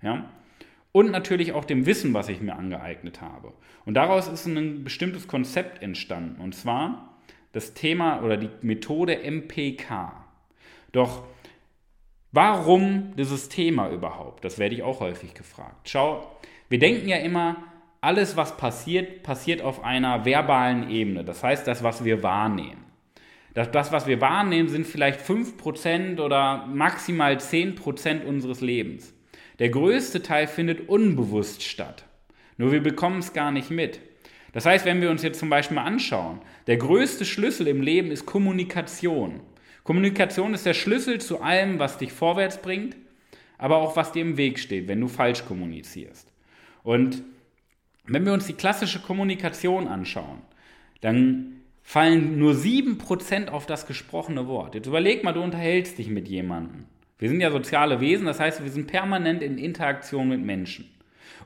Ja? 0.00 0.30
Und 0.92 1.10
natürlich 1.10 1.52
auch 1.52 1.64
dem 1.64 1.84
Wissen, 1.84 2.14
was 2.14 2.28
ich 2.28 2.40
mir 2.40 2.54
angeeignet 2.54 3.20
habe. 3.20 3.52
Und 3.84 3.94
daraus 3.94 4.28
ist 4.28 4.46
ein 4.46 4.84
bestimmtes 4.84 5.26
Konzept 5.26 5.82
entstanden. 5.82 6.40
Und 6.40 6.54
zwar 6.54 7.16
das 7.50 7.74
Thema 7.74 8.22
oder 8.22 8.36
die 8.36 8.50
Methode 8.62 9.18
MPK. 9.24 10.24
Doch 10.92 11.24
warum 12.32 13.14
dieses 13.16 13.48
Thema 13.48 13.90
überhaupt? 13.90 14.44
Das 14.44 14.58
werde 14.58 14.74
ich 14.74 14.82
auch 14.82 15.00
häufig 15.00 15.34
gefragt. 15.34 15.88
Schau, 15.88 16.26
wir 16.68 16.78
denken 16.78 17.08
ja 17.08 17.16
immer, 17.16 17.56
alles, 18.00 18.36
was 18.36 18.56
passiert, 18.56 19.22
passiert 19.22 19.60
auf 19.60 19.84
einer 19.84 20.24
verbalen 20.24 20.88
Ebene. 20.90 21.24
Das 21.24 21.42
heißt, 21.42 21.66
das, 21.66 21.82
was 21.82 22.04
wir 22.04 22.22
wahrnehmen. 22.22 22.84
Das, 23.54 23.70
das, 23.70 23.92
was 23.92 24.06
wir 24.06 24.20
wahrnehmen, 24.20 24.68
sind 24.68 24.86
vielleicht 24.86 25.20
5% 25.20 26.20
oder 26.20 26.66
maximal 26.66 27.36
10% 27.36 28.24
unseres 28.24 28.60
Lebens. 28.60 29.12
Der 29.58 29.68
größte 29.68 30.22
Teil 30.22 30.46
findet 30.46 30.88
unbewusst 30.88 31.62
statt. 31.62 32.04
Nur 32.56 32.72
wir 32.72 32.82
bekommen 32.82 33.18
es 33.18 33.32
gar 33.32 33.50
nicht 33.50 33.70
mit. 33.70 34.00
Das 34.52 34.66
heißt, 34.66 34.84
wenn 34.84 35.00
wir 35.00 35.10
uns 35.10 35.22
jetzt 35.22 35.38
zum 35.38 35.50
Beispiel 35.50 35.74
mal 35.74 35.84
anschauen, 35.84 36.40
der 36.66 36.76
größte 36.76 37.24
Schlüssel 37.24 37.68
im 37.68 37.82
Leben 37.82 38.10
ist 38.10 38.26
Kommunikation. 38.26 39.40
Kommunikation 39.84 40.54
ist 40.54 40.66
der 40.66 40.74
Schlüssel 40.74 41.20
zu 41.20 41.40
allem, 41.40 41.78
was 41.78 41.98
dich 41.98 42.12
vorwärts 42.12 42.60
bringt, 42.60 42.96
aber 43.58 43.78
auch 43.78 43.96
was 43.96 44.12
dir 44.12 44.22
im 44.22 44.36
Weg 44.36 44.58
steht, 44.58 44.88
wenn 44.88 45.00
du 45.00 45.08
falsch 45.08 45.44
kommunizierst. 45.44 46.30
Und 46.82 47.22
wenn 48.06 48.24
wir 48.24 48.32
uns 48.32 48.46
die 48.46 48.54
klassische 48.54 49.00
Kommunikation 49.00 49.88
anschauen, 49.88 50.42
dann 51.00 51.60
fallen 51.82 52.38
nur 52.38 52.52
7% 52.52 53.48
auf 53.48 53.66
das 53.66 53.86
gesprochene 53.86 54.46
Wort. 54.46 54.74
Jetzt 54.74 54.86
überleg 54.86 55.24
mal, 55.24 55.32
du 55.32 55.42
unterhältst 55.42 55.98
dich 55.98 56.08
mit 56.08 56.28
jemandem. 56.28 56.84
Wir 57.18 57.28
sind 57.28 57.40
ja 57.40 57.50
soziale 57.50 58.00
Wesen, 58.00 58.26
das 58.26 58.40
heißt, 58.40 58.62
wir 58.62 58.70
sind 58.70 58.86
permanent 58.86 59.42
in 59.42 59.58
Interaktion 59.58 60.28
mit 60.28 60.40
Menschen. 60.40 60.90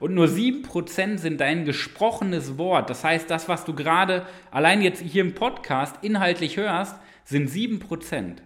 Und 0.00 0.14
nur 0.14 0.26
7% 0.26 1.18
sind 1.18 1.40
dein 1.40 1.64
gesprochenes 1.64 2.58
Wort. 2.58 2.90
Das 2.90 3.04
heißt, 3.04 3.30
das, 3.30 3.48
was 3.48 3.64
du 3.64 3.74
gerade 3.74 4.26
allein 4.50 4.82
jetzt 4.82 5.02
hier 5.02 5.22
im 5.22 5.34
Podcast 5.34 5.96
inhaltlich 6.02 6.56
hörst, 6.56 6.96
sind 7.24 7.50
7%. 7.50 8.36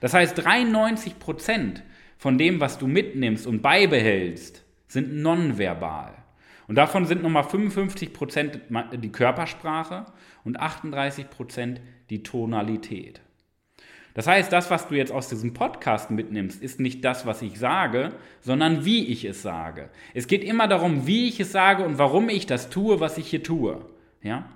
Das 0.00 0.14
heißt, 0.14 0.38
93% 0.40 1.82
von 2.18 2.38
dem, 2.38 2.60
was 2.60 2.78
du 2.78 2.86
mitnimmst 2.86 3.46
und 3.46 3.62
beibehältst, 3.62 4.64
sind 4.88 5.14
nonverbal. 5.16 6.14
Und 6.68 6.76
davon 6.76 7.04
sind 7.04 7.22
nochmal 7.22 7.44
55% 7.44 8.96
die 8.96 9.12
Körpersprache 9.12 10.06
und 10.44 10.60
38% 10.60 11.78
die 12.10 12.22
Tonalität. 12.22 13.20
Das 14.14 14.26
heißt, 14.26 14.50
das, 14.50 14.70
was 14.70 14.88
du 14.88 14.94
jetzt 14.94 15.12
aus 15.12 15.28
diesem 15.28 15.52
Podcast 15.52 16.10
mitnimmst, 16.10 16.62
ist 16.62 16.80
nicht 16.80 17.04
das, 17.04 17.26
was 17.26 17.42
ich 17.42 17.58
sage, 17.58 18.12
sondern 18.40 18.86
wie 18.86 19.04
ich 19.06 19.26
es 19.26 19.42
sage. 19.42 19.90
Es 20.14 20.26
geht 20.26 20.42
immer 20.42 20.66
darum, 20.68 21.06
wie 21.06 21.28
ich 21.28 21.38
es 21.38 21.52
sage 21.52 21.84
und 21.84 21.98
warum 21.98 22.30
ich 22.30 22.46
das 22.46 22.70
tue, 22.70 22.98
was 22.98 23.18
ich 23.18 23.28
hier 23.28 23.42
tue. 23.42 23.84
Ja? 24.22 24.48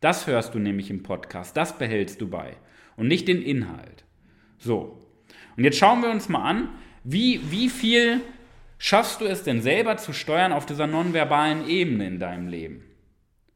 Das 0.00 0.28
hörst 0.28 0.54
du 0.54 0.60
nämlich 0.60 0.88
im 0.88 1.02
Podcast, 1.02 1.56
das 1.56 1.76
behältst 1.76 2.20
du 2.20 2.28
bei 2.28 2.56
und 2.98 3.08
nicht 3.08 3.28
den 3.28 3.40
Inhalt. 3.40 4.04
So. 4.58 4.98
Und 5.56 5.64
jetzt 5.64 5.78
schauen 5.78 6.02
wir 6.02 6.10
uns 6.10 6.28
mal 6.28 6.42
an, 6.42 6.68
wie, 7.04 7.40
wie 7.50 7.70
viel 7.70 8.20
schaffst 8.76 9.20
du 9.20 9.24
es 9.24 9.44
denn 9.44 9.62
selber 9.62 9.96
zu 9.96 10.12
steuern 10.12 10.52
auf 10.52 10.66
dieser 10.66 10.86
nonverbalen 10.86 11.66
Ebene 11.66 12.06
in 12.06 12.18
deinem 12.18 12.48
Leben? 12.48 12.84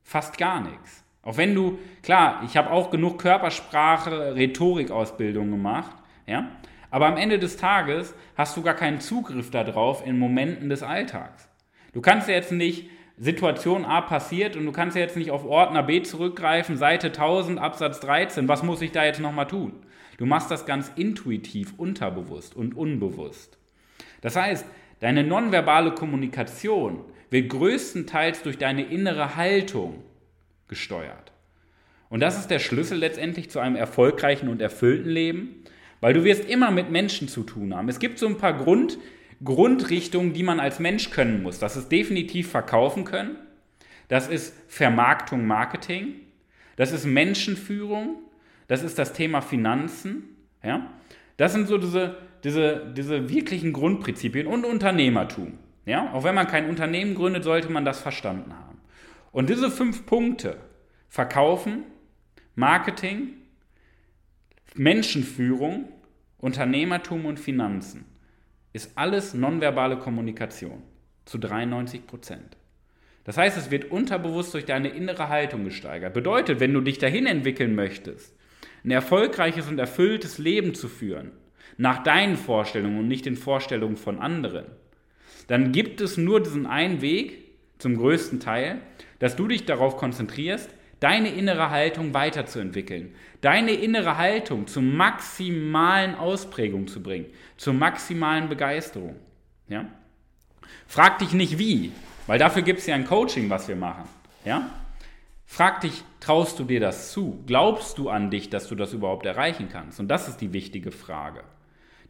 Fast 0.02 0.38
gar 0.38 0.60
nichts. 0.60 1.04
Auch 1.22 1.36
wenn 1.36 1.54
du, 1.54 1.78
klar, 2.02 2.42
ich 2.46 2.56
habe 2.56 2.70
auch 2.70 2.90
genug 2.90 3.18
Körpersprache, 3.20 4.34
Rhetorikausbildung 4.34 5.50
gemacht, 5.50 5.96
ja, 6.26 6.50
aber 6.90 7.06
am 7.06 7.16
Ende 7.16 7.38
des 7.38 7.56
Tages 7.56 8.14
hast 8.36 8.56
du 8.56 8.62
gar 8.62 8.74
keinen 8.74 9.00
Zugriff 9.00 9.50
darauf 9.50 10.06
in 10.06 10.18
Momenten 10.18 10.68
des 10.68 10.82
Alltags. 10.82 11.48
Du 11.92 12.00
kannst 12.00 12.28
ja 12.28 12.34
jetzt 12.34 12.52
nicht 12.52 12.90
Situation 13.18 13.84
A 13.84 14.00
passiert 14.00 14.56
und 14.56 14.64
du 14.66 14.72
kannst 14.72 14.96
ja 14.96 15.02
jetzt 15.02 15.16
nicht 15.16 15.30
auf 15.30 15.44
Ordner 15.44 15.82
B 15.82 16.02
zurückgreifen, 16.02 16.76
Seite 16.76 17.08
1000, 17.08 17.58
Absatz 17.58 18.00
13, 18.00 18.48
was 18.48 18.62
muss 18.62 18.82
ich 18.82 18.92
da 18.92 19.04
jetzt 19.04 19.20
nochmal 19.20 19.46
tun? 19.46 19.72
Du 20.16 20.26
machst 20.26 20.50
das 20.50 20.66
ganz 20.66 20.90
intuitiv, 20.96 21.74
unterbewusst 21.76 22.56
und 22.56 22.76
unbewusst. 22.76 23.58
Das 24.20 24.36
heißt, 24.36 24.66
deine 25.00 25.24
nonverbale 25.24 25.92
Kommunikation 25.92 27.04
wird 27.30 27.48
größtenteils 27.50 28.42
durch 28.42 28.58
deine 28.58 28.84
innere 28.84 29.36
Haltung 29.36 30.02
gesteuert. 30.68 31.32
Und 32.08 32.20
das 32.20 32.38
ist 32.38 32.48
der 32.48 32.58
Schlüssel 32.58 32.98
letztendlich 32.98 33.50
zu 33.50 33.58
einem 33.58 33.74
erfolgreichen 33.74 34.48
und 34.48 34.60
erfüllten 34.60 35.08
Leben, 35.08 35.64
weil 36.00 36.12
du 36.12 36.24
wirst 36.24 36.44
immer 36.44 36.70
mit 36.70 36.90
Menschen 36.90 37.26
zu 37.26 37.42
tun 37.42 37.74
haben. 37.74 37.88
Es 37.88 37.98
gibt 37.98 38.18
so 38.18 38.26
ein 38.26 38.36
paar 38.36 38.52
Grund, 38.52 38.98
Grundrichtungen, 39.44 40.32
die 40.32 40.42
man 40.42 40.60
als 40.60 40.78
Mensch 40.78 41.10
können 41.10 41.42
muss. 41.42 41.58
Das 41.58 41.76
ist 41.76 41.90
definitiv 41.90 42.50
verkaufen 42.50 43.04
können. 43.04 43.36
Das 44.08 44.28
ist 44.28 44.54
Vermarktung, 44.68 45.46
Marketing. 45.46 46.14
Das 46.76 46.92
ist 46.92 47.04
Menschenführung. 47.04 48.18
Das 48.68 48.82
ist 48.82 48.98
das 48.98 49.12
Thema 49.12 49.40
Finanzen. 49.40 50.36
Ja? 50.62 50.90
Das 51.36 51.52
sind 51.52 51.66
so 51.66 51.78
diese, 51.78 52.16
diese, 52.44 52.92
diese 52.96 53.28
wirklichen 53.30 53.72
Grundprinzipien 53.72 54.46
und 54.46 54.64
Unternehmertum. 54.64 55.58
Ja? 55.86 56.12
Auch 56.12 56.24
wenn 56.24 56.34
man 56.34 56.46
kein 56.46 56.68
Unternehmen 56.68 57.14
gründet, 57.14 57.44
sollte 57.44 57.70
man 57.70 57.84
das 57.84 58.00
verstanden 58.00 58.52
haben. 58.54 58.78
Und 59.32 59.48
diese 59.48 59.70
fünf 59.70 60.06
Punkte, 60.06 60.58
Verkaufen, 61.08 61.84
Marketing, 62.54 63.34
Menschenführung, 64.74 65.88
Unternehmertum 66.38 67.24
und 67.26 67.38
Finanzen, 67.38 68.04
ist 68.72 68.92
alles 68.96 69.34
nonverbale 69.34 69.98
Kommunikation 69.98 70.82
zu 71.24 71.38
93 71.38 72.06
Prozent. 72.06 72.56
Das 73.24 73.36
heißt, 73.36 73.56
es 73.56 73.70
wird 73.70 73.90
unterbewusst 73.90 74.52
durch 74.54 74.64
deine 74.64 74.88
innere 74.88 75.28
Haltung 75.28 75.64
gesteigert. 75.64 76.14
Bedeutet, 76.14 76.58
wenn 76.58 76.74
du 76.74 76.80
dich 76.80 76.98
dahin 76.98 77.26
entwickeln 77.26 77.74
möchtest, 77.74 78.34
ein 78.84 78.90
erfolgreiches 78.90 79.68
und 79.68 79.78
erfülltes 79.78 80.38
Leben 80.38 80.74
zu 80.74 80.88
führen, 80.88 81.30
nach 81.76 82.02
deinen 82.02 82.36
Vorstellungen 82.36 82.98
und 82.98 83.08
nicht 83.08 83.26
den 83.26 83.36
Vorstellungen 83.36 83.96
von 83.96 84.18
anderen, 84.18 84.66
dann 85.46 85.72
gibt 85.72 86.00
es 86.00 86.16
nur 86.16 86.42
diesen 86.42 86.66
einen 86.66 87.00
Weg, 87.00 87.38
zum 87.78 87.96
größten 87.96 88.38
Teil, 88.38 88.80
dass 89.18 89.34
du 89.34 89.48
dich 89.48 89.66
darauf 89.66 89.96
konzentrierst, 89.96 90.70
deine 91.02 91.30
innere 91.30 91.70
Haltung 91.70 92.14
weiterzuentwickeln, 92.14 93.14
deine 93.40 93.72
innere 93.72 94.18
Haltung 94.18 94.68
zur 94.68 94.82
maximalen 94.82 96.14
Ausprägung 96.14 96.86
zu 96.86 97.02
bringen, 97.02 97.26
zur 97.56 97.74
maximalen 97.74 98.48
Begeisterung. 98.48 99.16
Ja? 99.68 99.86
Frag 100.86 101.18
dich 101.18 101.32
nicht 101.32 101.58
wie, 101.58 101.90
weil 102.28 102.38
dafür 102.38 102.62
gibt 102.62 102.78
es 102.78 102.86
ja 102.86 102.94
ein 102.94 103.06
Coaching, 103.06 103.50
was 103.50 103.66
wir 103.66 103.74
machen. 103.74 104.04
Ja? 104.44 104.70
Frag 105.44 105.80
dich, 105.80 106.04
traust 106.20 106.58
du 106.60 106.64
dir 106.64 106.78
das 106.78 107.10
zu? 107.10 107.42
Glaubst 107.46 107.98
du 107.98 108.08
an 108.08 108.30
dich, 108.30 108.48
dass 108.48 108.68
du 108.68 108.76
das 108.76 108.92
überhaupt 108.92 109.26
erreichen 109.26 109.68
kannst? 109.70 109.98
Und 109.98 110.08
das 110.08 110.28
ist 110.28 110.38
die 110.38 110.52
wichtige 110.52 110.92
Frage. 110.92 111.42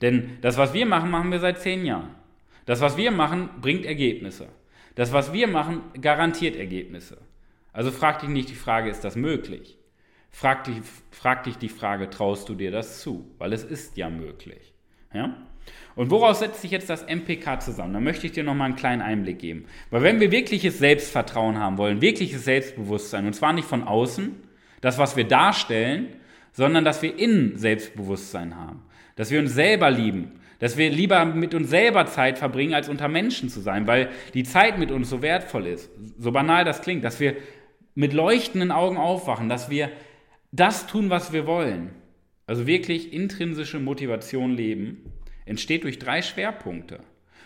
Denn 0.03 0.39
das, 0.43 0.59
was 0.59 0.75
wir 0.75 0.85
machen, 0.85 1.11
machen 1.11 1.33
wir 1.33 1.41
seit 1.41 1.61
zehn 1.61 1.87
Jahren. 1.87 2.11
Das, 2.67 2.81
was 2.81 2.97
wir 2.97 3.11
machen, 3.11 3.49
bringt 3.61 3.87
Ergebnisse. 3.87 4.49
Das, 4.97 5.13
was 5.13 5.33
wir 5.33 5.49
machen, 5.49 5.81
garantiert 6.01 6.57
Ergebnisse. 6.57 7.17
Also 7.73 7.91
frag 7.91 8.21
dich 8.21 8.29
nicht 8.29 8.51
die 8.51 8.55
Frage, 8.55 8.91
ist 8.91 9.05
das 9.05 9.17
möglich? 9.17 9.79
Frag 10.31 10.65
dich, 10.65 10.77
frag 11.11 11.45
dich 11.45 11.57
die 11.59 11.69
Frage, 11.69 12.11
traust 12.11 12.49
du 12.49 12.55
dir 12.55 12.71
das 12.71 13.01
zu? 13.01 13.31
Weil 13.39 13.53
es 13.53 13.65
ist 13.65 13.97
ja 13.97 14.09
möglich. 14.09 14.73
Ja? 15.13 15.37
Und 15.95 16.11
woraus 16.11 16.39
setzt 16.39 16.63
sich 16.63 16.71
jetzt 16.71 16.89
das 16.89 17.07
MPK 17.07 17.61
zusammen? 17.61 17.93
Da 17.93 18.01
möchte 18.01 18.27
ich 18.27 18.33
dir 18.33 18.45
nochmal 18.45 18.67
einen 18.67 18.77
kleinen 18.77 19.03
Einblick 19.03 19.39
geben. 19.39 19.67
Weil 19.91 20.03
wenn 20.03 20.21
wir 20.21 20.31
wirkliches 20.31 20.79
Selbstvertrauen 20.79 21.59
haben 21.59 21.77
wollen, 21.77 22.01
wirkliches 22.01 22.45
Selbstbewusstsein, 22.45 23.27
und 23.27 23.35
zwar 23.35 23.53
nicht 23.53 23.69
von 23.69 23.85
außen, 23.85 24.35
das, 24.81 24.99
was 24.99 25.17
wir 25.17 25.25
darstellen, 25.25 26.17
sondern 26.53 26.85
dass 26.85 27.03
wir 27.03 27.19
innen 27.19 27.57
Selbstbewusstsein 27.57 28.57
haben, 28.57 28.83
dass 29.17 29.31
wir 29.31 29.39
uns 29.39 29.53
selber 29.55 29.91
lieben, 29.91 30.41
dass 30.59 30.77
wir 30.77 30.91
lieber 30.91 31.25
mit 31.25 31.55
uns 31.55 31.71
selber 31.71 32.07
Zeit 32.07 32.39
verbringen, 32.39 32.75
als 32.75 32.89
unter 32.89 33.09
Menschen 33.09 33.49
zu 33.49 33.61
sein, 33.61 33.87
weil 33.87 34.11
die 34.33 34.45
Zeit 34.45 34.79
mit 34.79 34.91
uns 34.91 35.11
so 35.11 35.21
wertvoll 35.21 35.67
ist. 35.67 35.91
So 36.19 36.33
banal 36.33 36.65
das 36.65 36.83
klingt, 36.83 37.05
dass 37.05 37.21
wir 37.21 37.37
mit 37.95 38.13
leuchtenden 38.13 38.71
Augen 38.71 38.97
aufwachen, 38.97 39.49
dass 39.49 39.71
wir 39.71 39.91
das 40.51 40.87
tun, 40.87 41.11
was 41.11 41.33
wir 41.33 41.47
wollen. 41.47 41.91
Also 42.47 42.67
wirklich 42.67 43.13
intrinsische 43.13 43.79
Motivation 43.79 44.53
leben 44.53 45.13
entsteht 45.45 45.85
durch 45.85 45.99
drei 45.99 46.23
Schwerpunkte. 46.23 47.01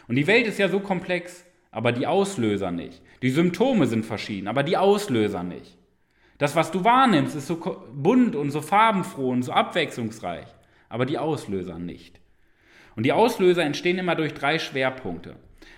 Und 0.09 0.17
die 0.17 0.27
Welt 0.27 0.47
ist 0.47 0.59
ja 0.59 0.69
so 0.69 0.81
komplex, 0.81 1.45
aber 1.71 1.93
die 1.93 2.07
Auslöser 2.07 2.71
nicht. 2.71 3.03
Die 3.23 3.31
Symptome 3.31 3.87
sind 3.87 4.05
verschieden, 4.05 4.49
aber 4.49 4.63
die 4.63 4.77
Auslöser 4.77 5.43
nicht. 5.43 5.77
Das, 6.39 6.55
was 6.55 6.71
du 6.71 6.85
wahrnimmst, 6.85 7.35
ist 7.35 7.47
so 7.47 7.57
bunt 7.95 8.37
und 8.37 8.51
so 8.51 8.61
farbenfroh 8.61 9.31
und 9.31 9.43
so 9.43 9.53
abwechslungsreich, 9.53 10.47
aber 10.89 11.07
die 11.07 11.19
Auslöser 11.19 11.79
nicht. 11.79 12.21
Und 12.95 13.05
die 13.05 13.13
Auslöser 13.13 13.63
entstehen 13.63 13.99
immer 13.99 14.15
durch 14.15 14.35
drei 14.35 14.59
Schwerpunkte. 14.59 15.37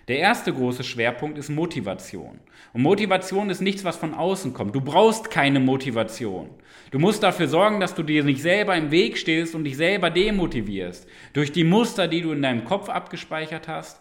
Der 0.09 0.18
erste 0.18 0.53
große 0.53 0.85
Schwerpunkt 0.85 1.37
ist 1.37 1.51
Motivation. 1.51 2.40
Und 2.73 2.83
Motivation 2.83 3.51
ist 3.51 3.61
nichts, 3.61 3.85
was 3.85 3.97
von 3.97 4.14
außen 4.14 4.55
kommt. 4.55 4.75
Du 4.75 4.81
brauchst 4.81 5.31
keine 5.31 5.61
Motivation. 5.61 6.49
Du 6.90 6.99
musst 6.99 7.23
dafür 7.23 7.47
sorgen, 7.47 7.79
dass 7.79 7.94
du 7.94 8.03
dir 8.03 8.25
nicht 8.25 8.40
selber 8.40 8.75
im 8.75 8.90
Weg 8.90 9.18
stehst 9.18 9.55
und 9.55 9.64
dich 9.64 9.77
selber 9.77 10.09
demotivierst. 10.09 11.07
Durch 11.35 11.53
die 11.53 11.64
Muster, 11.64 12.09
die 12.09 12.23
du 12.23 12.33
in 12.33 12.40
deinem 12.40 12.64
Kopf 12.64 12.88
abgespeichert 12.88 13.68
hast 13.68 14.01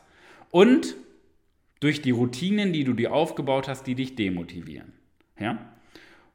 und 0.49 0.95
durch 1.81 2.01
die 2.01 2.11
Routinen, 2.11 2.71
die 2.71 2.85
du 2.85 2.93
dir 2.93 3.13
aufgebaut 3.13 3.67
hast, 3.67 3.85
die 3.85 3.95
dich 3.95 4.15
demotivieren. 4.15 4.93
Ja? 5.37 5.57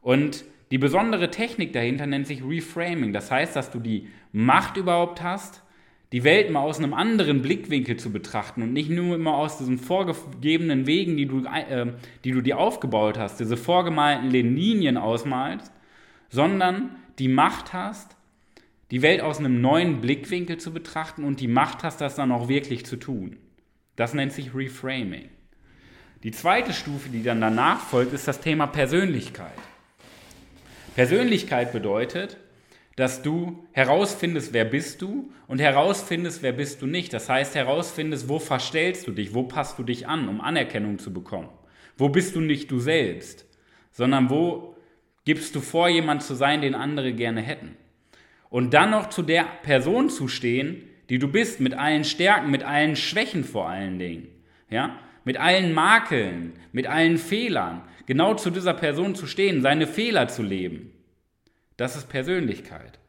Und 0.03 0.45
die 0.71 0.79
besondere 0.79 1.31
Technik 1.31 1.73
dahinter 1.73 2.07
nennt 2.07 2.27
sich 2.27 2.43
Reframing. 2.45 3.13
Das 3.15 3.31
heißt, 3.31 3.57
dass 3.57 3.71
du 3.71 3.79
die 3.79 4.09
Macht 4.33 4.77
überhaupt 4.77 5.23
hast, 5.23 5.63
die 6.13 6.25
Welt 6.25 6.51
mal 6.51 6.61
aus 6.61 6.79
einem 6.79 6.93
anderen 6.93 7.41
Blickwinkel 7.41 7.97
zu 7.97 8.13
betrachten 8.13 8.63
und 8.63 8.73
nicht 8.73 8.91
nur 8.91 9.17
immer 9.17 9.35
aus 9.35 9.59
diesen 9.59 9.79
vorgegebenen 9.79 10.87
Wegen, 10.87 11.17
die 11.17 11.27
du, 11.27 11.45
äh, 11.47 11.87
die 12.25 12.33
du 12.33 12.43
dir 12.43 12.59
aufgebaut 12.59 13.19
hast, 13.19 13.41
diese 13.41 13.57
vorgemalten 13.57 14.31
Linien 14.31 14.99
ausmalst, 14.99 15.73
sondern 16.29 16.97
die 17.19 17.29
Macht 17.29 17.73
hast, 17.73 18.17
die 18.91 19.01
Welt 19.01 19.23
aus 19.23 19.39
einem 19.39 19.63
neuen 19.63 20.03
Blickwinkel 20.03 20.59
zu 20.59 20.71
betrachten 20.71 21.25
und 21.25 21.41
die 21.41 21.49
Macht 21.49 21.83
hast, 21.83 22.03
das 22.03 22.15
dann 22.15 22.31
auch 22.31 22.49
wirklich 22.49 22.85
zu 22.85 22.97
tun. 22.97 23.39
Das 23.97 24.13
nennt 24.13 24.33
sich 24.33 24.55
Reframing. 24.55 25.31
Die 26.23 26.31
zweite 26.31 26.75
Stufe, 26.75 27.09
die 27.09 27.23
dann 27.23 27.41
danach 27.41 27.81
folgt, 27.81 28.13
ist 28.13 28.29
das 28.29 28.41
Thema 28.41 28.67
Persönlichkeit. 28.67 29.51
Persönlichkeit 30.95 31.73
bedeutet, 31.73 32.37
dass 32.97 33.23
du 33.23 33.67
herausfindest, 33.73 34.53
wer 34.53 34.65
bist 34.65 35.01
du 35.01 35.31
und 35.47 35.61
herausfindest, 35.61 36.43
wer 36.43 36.53
bist 36.53 36.83
du 36.83 36.87
nicht. 36.87 37.13
Das 37.13 37.29
heißt, 37.29 37.55
herausfindest, 37.55 38.29
wo 38.29 38.39
verstellst 38.39 39.07
du 39.07 39.13
dich, 39.13 39.35
wo 39.35 39.45
passt 39.45 39.79
du 39.79 39.83
dich 39.83 40.07
an, 40.09 40.29
um 40.29 40.41
Anerkennung 40.41 40.99
zu 40.99 41.13
bekommen. 41.13 41.49
Wo 41.97 42.09
bist 42.09 42.37
du 42.37 42.41
nicht 42.41 42.71
du 42.71 42.81
selbst, 42.81 43.47
sondern 43.91 44.31
wo 44.31 44.77
gibst 45.25 45.55
du 45.55 45.61
vor, 45.61 45.89
jemand 45.89 46.23
zu 46.23 46.35
sein, 46.35 46.61
den 46.61 46.75
andere 46.75 47.13
gerne 47.13 47.41
hätten. 47.41 47.77
Und 48.51 48.75
dann 48.75 48.91
noch 48.91 49.09
zu 49.09 49.23
der 49.23 49.45
Person 49.63 50.11
zu 50.11 50.29
stehen, 50.29 50.83
die 51.09 51.19
du 51.19 51.29
bist, 51.29 51.61
mit 51.61 51.75
allen 51.75 52.05
Stärken, 52.05 52.51
mit 52.51 52.63
allen 52.63 52.97
Schwächen 52.97 53.45
vor 53.45 53.69
allen 53.69 53.99
Dingen. 53.99 54.29
Ja? 54.69 54.99
Mit 55.25 55.39
allen 55.39 55.73
Makeln, 55.73 56.53
mit 56.73 56.87
allen 56.87 57.19
Fehlern. 57.19 57.83
Genau 58.07 58.35
zu 58.35 58.51
dieser 58.51 58.75
Person 58.75 59.15
zu 59.15 59.27
stehen, 59.27 59.63
seine 59.63 59.87
Fehler 59.87 60.29
zu 60.29 60.43
leben. 60.43 60.93
Das 61.83 61.97
ist 61.97 62.09
Persönlichkeit. 62.09 63.01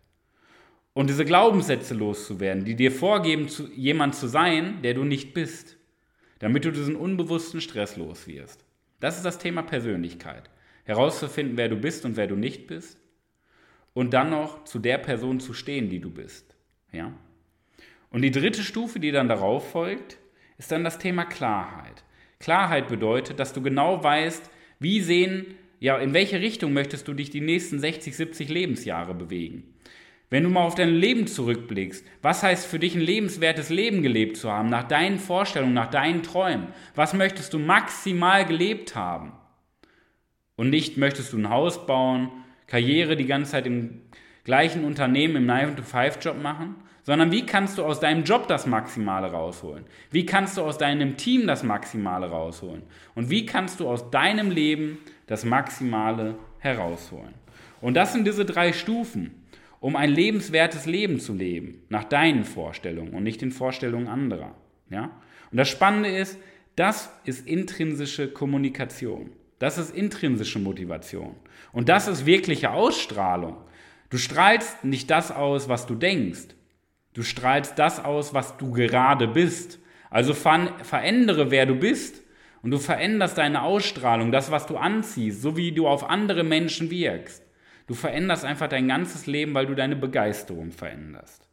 Und 0.93 1.07
diese 1.07 1.25
Glaubenssätze 1.25 1.93
loszuwerden, 1.93 2.65
die 2.65 2.75
dir 2.75 2.91
vorgeben, 2.91 3.47
zu, 3.47 3.71
jemand 3.71 4.15
zu 4.15 4.25
sein, 4.25 4.81
der 4.81 4.95
du 4.95 5.03
nicht 5.03 5.35
bist, 5.35 5.77
damit 6.39 6.65
du 6.65 6.71
diesen 6.71 6.95
unbewussten 6.95 7.61
Stress 7.61 7.97
los 7.97 8.25
wirst. 8.25 8.65
Das 8.99 9.17
ist 9.17 9.25
das 9.25 9.37
Thema 9.37 9.61
Persönlichkeit. 9.61 10.49
Herauszufinden, 10.85 11.55
wer 11.55 11.69
du 11.69 11.75
bist 11.75 12.03
und 12.03 12.17
wer 12.17 12.25
du 12.25 12.35
nicht 12.35 12.65
bist. 12.65 12.97
Und 13.93 14.15
dann 14.15 14.31
noch 14.31 14.63
zu 14.63 14.79
der 14.79 14.97
Person 14.97 15.39
zu 15.39 15.53
stehen, 15.53 15.91
die 15.91 15.99
du 15.99 16.09
bist. 16.09 16.55
Ja? 16.91 17.13
Und 18.09 18.23
die 18.23 18.31
dritte 18.31 18.63
Stufe, 18.63 18.99
die 18.99 19.11
dann 19.11 19.27
darauf 19.27 19.69
folgt, 19.69 20.17
ist 20.57 20.71
dann 20.71 20.83
das 20.83 20.97
Thema 20.97 21.25
Klarheit. 21.25 22.03
Klarheit 22.39 22.87
bedeutet, 22.87 23.39
dass 23.39 23.53
du 23.53 23.61
genau 23.61 24.03
weißt, 24.03 24.49
wie 24.79 24.99
sehen 24.99 25.59
ja, 25.83 25.97
in 25.97 26.13
welche 26.13 26.39
Richtung 26.39 26.71
möchtest 26.71 27.09
du 27.09 27.13
dich 27.13 27.29
die 27.29 27.41
nächsten 27.41 27.77
60, 27.77 28.15
70 28.15 28.47
Lebensjahre 28.47 29.13
bewegen? 29.13 29.63
Wenn 30.29 30.43
du 30.43 30.49
mal 30.49 30.61
auf 30.61 30.75
dein 30.75 30.95
Leben 30.95 31.27
zurückblickst, 31.27 32.05
was 32.21 32.41
heißt 32.41 32.65
für 32.65 32.79
dich 32.79 32.95
ein 32.95 33.01
lebenswertes 33.01 33.67
Leben 33.67 34.01
gelebt 34.01 34.37
zu 34.37 34.49
haben, 34.49 34.69
nach 34.69 34.87
deinen 34.87 35.19
Vorstellungen, 35.19 35.73
nach 35.73 35.89
deinen 35.89 36.23
Träumen? 36.23 36.69
Was 36.95 37.13
möchtest 37.13 37.53
du 37.53 37.59
maximal 37.59 38.45
gelebt 38.45 38.95
haben? 38.95 39.33
Und 40.55 40.69
nicht 40.69 40.95
möchtest 40.95 41.33
du 41.33 41.37
ein 41.37 41.49
Haus 41.49 41.85
bauen, 41.85 42.31
Karriere 42.67 43.17
die 43.17 43.27
ganze 43.27 43.51
Zeit 43.51 43.67
im 43.67 44.03
gleichen 44.45 44.85
Unternehmen 44.85 45.35
im 45.35 45.47
9-to-5-Job 45.47 46.41
machen, 46.41 46.75
sondern 47.01 47.33
wie 47.33 47.45
kannst 47.45 47.77
du 47.77 47.83
aus 47.83 47.99
deinem 47.99 48.23
Job 48.23 48.47
das 48.47 48.65
Maximale 48.65 49.27
rausholen? 49.27 49.83
Wie 50.11 50.25
kannst 50.25 50.55
du 50.55 50.61
aus 50.61 50.77
deinem 50.77 51.17
Team 51.17 51.45
das 51.45 51.61
Maximale 51.61 52.29
rausholen? 52.29 52.83
Und 53.15 53.29
wie 53.29 53.45
kannst 53.45 53.81
du 53.81 53.89
aus 53.89 54.09
deinem 54.11 54.49
Leben 54.49 54.99
das 55.27 55.45
Maximale 55.45 56.35
herausholen? 56.59 57.33
Und 57.81 57.95
das 57.95 58.13
sind 58.13 58.25
diese 58.25 58.45
drei 58.45 58.73
Stufen, 58.73 59.31
um 59.79 59.97
ein 59.97 60.09
lebenswertes 60.09 60.85
Leben 60.85 61.19
zu 61.19 61.33
leben, 61.33 61.81
nach 61.89 62.05
deinen 62.05 62.45
Vorstellungen 62.45 63.13
und 63.13 63.23
nicht 63.23 63.41
den 63.41 63.51
Vorstellungen 63.51 64.07
anderer. 64.07 64.55
Ja? 64.89 65.11
Und 65.51 65.57
das 65.57 65.69
Spannende 65.69 66.09
ist, 66.09 66.37
das 66.75 67.11
ist 67.25 67.45
intrinsische 67.45 68.29
Kommunikation. 68.29 69.31
Das 69.59 69.77
ist 69.77 69.95
intrinsische 69.95 70.59
Motivation. 70.59 71.35
Und 71.71 71.89
das 71.89 72.07
ist 72.07 72.25
wirkliche 72.25 72.71
Ausstrahlung. 72.71 73.57
Du 74.09 74.17
strahlst 74.17 74.83
nicht 74.83 75.09
das 75.09 75.31
aus, 75.31 75.69
was 75.69 75.85
du 75.85 75.95
denkst. 75.95 76.55
Du 77.13 77.21
strahlst 77.21 77.77
das 77.77 78.03
aus, 78.03 78.33
was 78.33 78.57
du 78.57 78.71
gerade 78.71 79.27
bist. 79.27 79.79
Also 80.09 80.33
verändere, 80.33 81.51
wer 81.51 81.65
du 81.65 81.75
bist. 81.75 82.22
Und 82.63 82.71
du 82.71 82.79
veränderst 82.79 83.37
deine 83.37 83.61
Ausstrahlung, 83.61 84.31
das, 84.31 84.49
was 84.49 84.65
du 84.65 84.77
anziehst, 84.77 85.41
so 85.41 85.57
wie 85.57 85.73
du 85.73 85.87
auf 85.87 86.09
andere 86.09 86.43
Menschen 86.43 86.89
wirkst. 86.89 87.43
Du 87.87 87.93
veränderst 87.93 88.45
einfach 88.45 88.69
dein 88.69 88.87
ganzes 88.87 89.27
Leben, 89.27 89.53
weil 89.53 89.65
du 89.65 89.75
deine 89.75 89.97
Begeisterung 89.97 90.71
veränderst. 90.71 91.47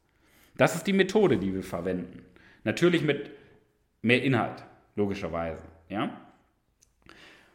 Das 0.56 0.76
ist 0.76 0.86
die 0.86 0.92
Methode, 0.92 1.38
die 1.38 1.52
wir 1.52 1.64
verwenden. 1.64 2.24
Natürlich 2.62 3.02
mit 3.02 3.30
mehr 4.02 4.22
Inhalt, 4.22 4.64
logischerweise. 4.94 5.62
Ja? 5.88 6.20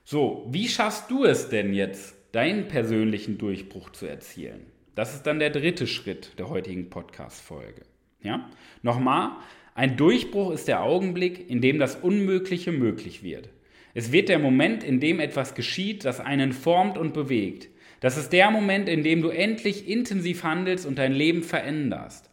So, 0.04 0.46
wie 0.50 0.68
schaffst 0.68 1.10
du 1.10 1.24
es 1.24 1.48
denn 1.48 1.74
jetzt, 1.74 2.16
deinen 2.34 2.68
persönlichen 2.68 3.38
Durchbruch 3.38 3.92
zu 3.92 4.06
erzielen? 4.06 4.66
Das 4.96 5.14
ist 5.14 5.24
dann 5.24 5.40
der 5.40 5.50
dritte 5.50 5.88
Schritt 5.88 6.38
der 6.38 6.50
heutigen 6.50 6.90
Podcast-Folge. 6.90 7.84
Ja? 8.22 8.50
Nochmal, 8.82 9.32
ein 9.76 9.98
Durchbruch 9.98 10.52
ist 10.52 10.70
der 10.70 10.82
Augenblick, 10.82 11.50
in 11.50 11.60
dem 11.60 11.80
das 11.80 11.98
Unmögliche 11.98 12.72
möglich 12.72 13.24
wird. 13.24 13.50
Es 13.94 14.14
wird 14.14 14.30
der 14.30 14.40
Moment, 14.40 14.86
in 14.86 15.02
dem 15.02 15.20
etwas 15.20 15.54
geschieht, 15.54 16.06
das 16.06 16.22
einen 16.22 16.54
formt 16.54 16.98
und 16.98 17.14
bewegt. 17.14 17.68
Das 18.00 18.16
ist 18.16 18.32
der 18.32 18.52
Moment, 18.52 18.88
in 18.88 19.04
dem 19.04 19.22
du 19.22 19.30
endlich 19.30 19.90
intensiv 19.90 20.44
handelst 20.44 20.86
und 20.86 20.98
dein 20.98 21.12
Leben 21.12 21.44
veränderst. 21.44 22.30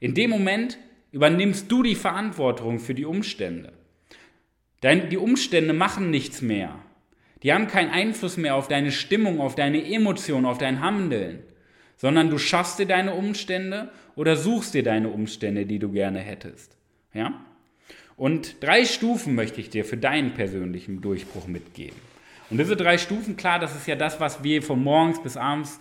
In 0.00 0.14
dem 0.14 0.30
Moment 0.30 0.78
übernimmst 1.12 1.70
du 1.70 1.82
die 1.82 1.94
Verantwortung 1.94 2.78
für 2.78 2.94
die 2.94 3.04
Umstände. 3.04 3.74
Dein, 4.80 5.10
die 5.10 5.18
Umstände 5.18 5.74
machen 5.74 6.10
nichts 6.10 6.40
mehr. 6.40 6.74
Die 7.42 7.52
haben 7.52 7.66
keinen 7.66 7.90
Einfluss 7.90 8.38
mehr 8.38 8.54
auf 8.54 8.68
deine 8.68 8.92
Stimmung, 8.92 9.40
auf 9.40 9.54
deine 9.54 9.84
Emotionen, 9.84 10.46
auf 10.46 10.56
dein 10.56 10.80
Handeln, 10.80 11.40
sondern 11.96 12.30
du 12.30 12.38
schaffst 12.38 12.78
dir 12.78 12.86
deine 12.86 13.12
Umstände 13.12 13.90
oder 14.16 14.36
suchst 14.36 14.72
dir 14.72 14.82
deine 14.82 15.10
Umstände, 15.10 15.66
die 15.66 15.78
du 15.78 15.90
gerne 15.90 16.20
hättest. 16.20 16.77
Ja? 17.12 17.40
Und 18.16 18.62
drei 18.62 18.84
Stufen 18.84 19.34
möchte 19.34 19.60
ich 19.60 19.70
dir 19.70 19.84
für 19.84 19.96
deinen 19.96 20.34
persönlichen 20.34 21.00
Durchbruch 21.00 21.46
mitgeben. 21.46 21.96
Und 22.50 22.58
diese 22.58 22.76
drei 22.76 22.98
Stufen, 22.98 23.36
klar, 23.36 23.58
das 23.58 23.76
ist 23.76 23.86
ja 23.86 23.94
das, 23.94 24.20
was 24.20 24.42
wir 24.42 24.62
von 24.62 24.82
morgens 24.82 25.22
bis 25.22 25.36
abends 25.36 25.78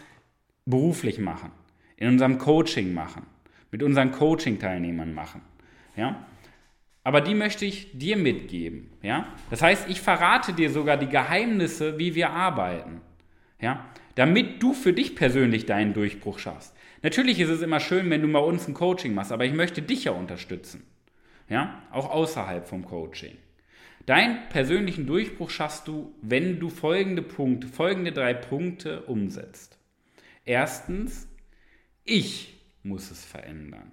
beruflich 0.66 1.18
machen, 1.18 1.52
in 1.96 2.10
unserem 2.10 2.38
Coaching 2.38 2.94
machen, 2.94 3.26
mit 3.72 3.82
unseren 3.82 4.12
Coaching-Teilnehmern 4.12 5.14
machen. 5.14 5.42
Ja? 5.96 6.26
Aber 7.04 7.22
die 7.22 7.34
möchte 7.34 7.66
ich 7.66 7.98
dir 7.98 8.18
mitgeben. 8.18 8.92
Ja? 9.02 9.28
Das 9.50 9.62
heißt, 9.62 9.90
ich 9.90 10.02
verrate 10.02 10.54
dir 10.54 10.70
sogar 10.70 10.98
die 10.98 11.08
Geheimnisse, 11.08 11.98
wie 11.98 12.16
wir 12.16 12.32
arbeiten. 12.32 13.02
Ja? 13.62 13.86
Damit 14.16 14.62
du 14.62 14.74
für 14.74 14.94
dich 14.94 15.16
persönlich 15.16 15.66
deinen 15.66 15.94
Durchbruch 15.94 16.38
schaffst. 16.38 16.76
Natürlich 17.02 17.40
ist 17.40 17.50
es 17.50 17.62
immer 17.62 17.80
schön, 17.80 18.10
wenn 18.10 18.22
du 18.22 18.32
bei 18.32 18.40
uns 18.40 18.68
ein 18.68 18.74
Coaching 18.74 19.14
machst, 19.14 19.32
aber 19.32 19.46
ich 19.46 19.54
möchte 19.54 19.82
dich 19.82 20.04
ja 20.04 20.12
unterstützen. 20.12 20.84
Ja? 21.50 21.82
Auch 21.92 22.10
außerhalb 22.10 22.68
vom 22.68 22.86
Coaching. 22.86 23.38
Deinen 24.06 24.48
persönlichen 24.50 25.06
Durchbruch 25.06 25.50
schaffst 25.50 25.88
du, 25.88 26.14
wenn 26.22 26.60
du 26.60 26.70
folgende 26.70 27.22
Punkte, 27.22 27.68
folgende 27.68 28.14
drei 28.14 28.34
Punkte 28.34 29.02
umsetzt. 29.02 29.78
Erstens, 30.46 31.28
ich 32.06 32.54
muss 32.84 33.12
es 33.12 33.26
verändern. 33.26 33.92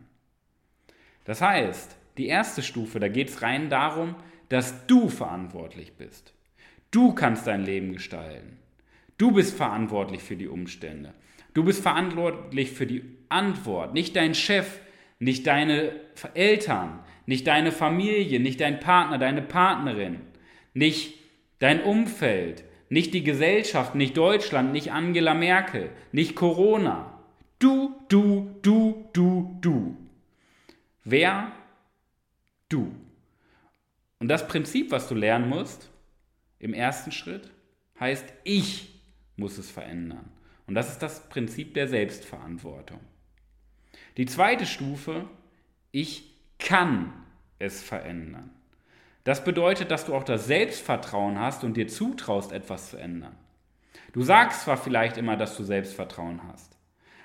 Das 1.25 1.41
heißt, 1.41 1.97
die 2.17 2.29
erste 2.29 2.63
Stufe, 2.63 3.01
da 3.01 3.09
geht 3.09 3.29
es 3.29 3.43
rein 3.43 3.71
darum, 3.71 4.15
dass 4.49 4.87
du 4.87 5.09
verantwortlich 5.09 5.95
bist. 5.95 6.33
Du 6.93 7.13
kannst 7.13 7.49
dein 7.49 7.65
Leben 7.65 7.93
gestalten. 7.93 8.59
Du 9.19 9.33
bist 9.33 9.57
verantwortlich 9.57 10.23
für 10.23 10.37
die 10.37 10.47
Umstände. 10.47 11.13
Du 11.55 11.65
bist 11.65 11.83
verantwortlich 11.83 12.71
für 12.71 12.87
die 12.87 13.03
Antwort. 13.29 13.95
Nicht 13.95 14.15
dein 14.15 14.35
Chef, 14.35 14.79
nicht 15.19 15.47
deine 15.47 15.93
Eltern, 16.35 17.01
nicht 17.27 17.47
deine 17.47 17.73
Familie, 17.73 18.41
nicht 18.41 18.61
dein 18.61 18.81
Partner, 18.81 19.19
deine 19.19 19.43
Partnerin, 19.43 20.21
nicht 20.75 21.19
dein 21.59 21.83
Umfeld, 21.83 22.65
nicht 22.89 23.15
die 23.15 23.25
Gesellschaft, 23.25 23.95
nicht 23.95 24.17
Deutschland, 24.17 24.73
nicht 24.73 24.93
Angela 24.93 25.35
Merkel, 25.35 25.91
nicht 26.13 26.37
Corona. 26.37 27.19
Du, 27.59 27.95
du, 28.09 28.55
du, 28.63 29.09
du, 29.13 29.59
du. 29.61 29.97
Wer 31.05 31.53
du. 32.69 32.95
Und 34.19 34.29
das 34.29 34.47
Prinzip, 34.47 34.91
was 34.91 35.09
du 35.09 35.15
lernen 35.15 35.49
musst, 35.49 35.91
im 36.59 36.75
ersten 36.75 37.13
Schritt, 37.13 37.51
heißt, 38.01 38.27
ich 38.45 39.01
muss 39.37 39.59
es 39.59 39.71
verändern. 39.71 40.31
Und 40.67 40.75
das 40.75 40.91
ist 40.91 41.03
das 41.03 41.29
Prinzip 41.29 41.75
der 41.75 41.89
Selbstverantwortung. 41.89 43.01
Die 44.17 44.27
zweite 44.27 44.67
Stufe, 44.67 45.29
ich 45.91 46.35
kann 46.59 47.13
es 47.59 47.83
verändern. 47.83 48.51
Das 49.25 49.43
bedeutet, 49.43 49.91
dass 49.91 50.05
du 50.05 50.15
auch 50.15 50.25
das 50.25 50.47
Selbstvertrauen 50.47 51.39
hast 51.39 51.65
und 51.65 51.77
dir 51.77 51.89
zutraust, 51.89 52.53
etwas 52.53 52.91
zu 52.91 52.97
ändern. 52.97 53.35
Du 54.13 54.23
sagst 54.23 54.63
zwar 54.63 54.77
vielleicht 54.77 55.17
immer, 55.17 55.37
dass 55.37 55.57
du 55.57 55.65
Selbstvertrauen 55.65 56.43
hast, 56.49 56.77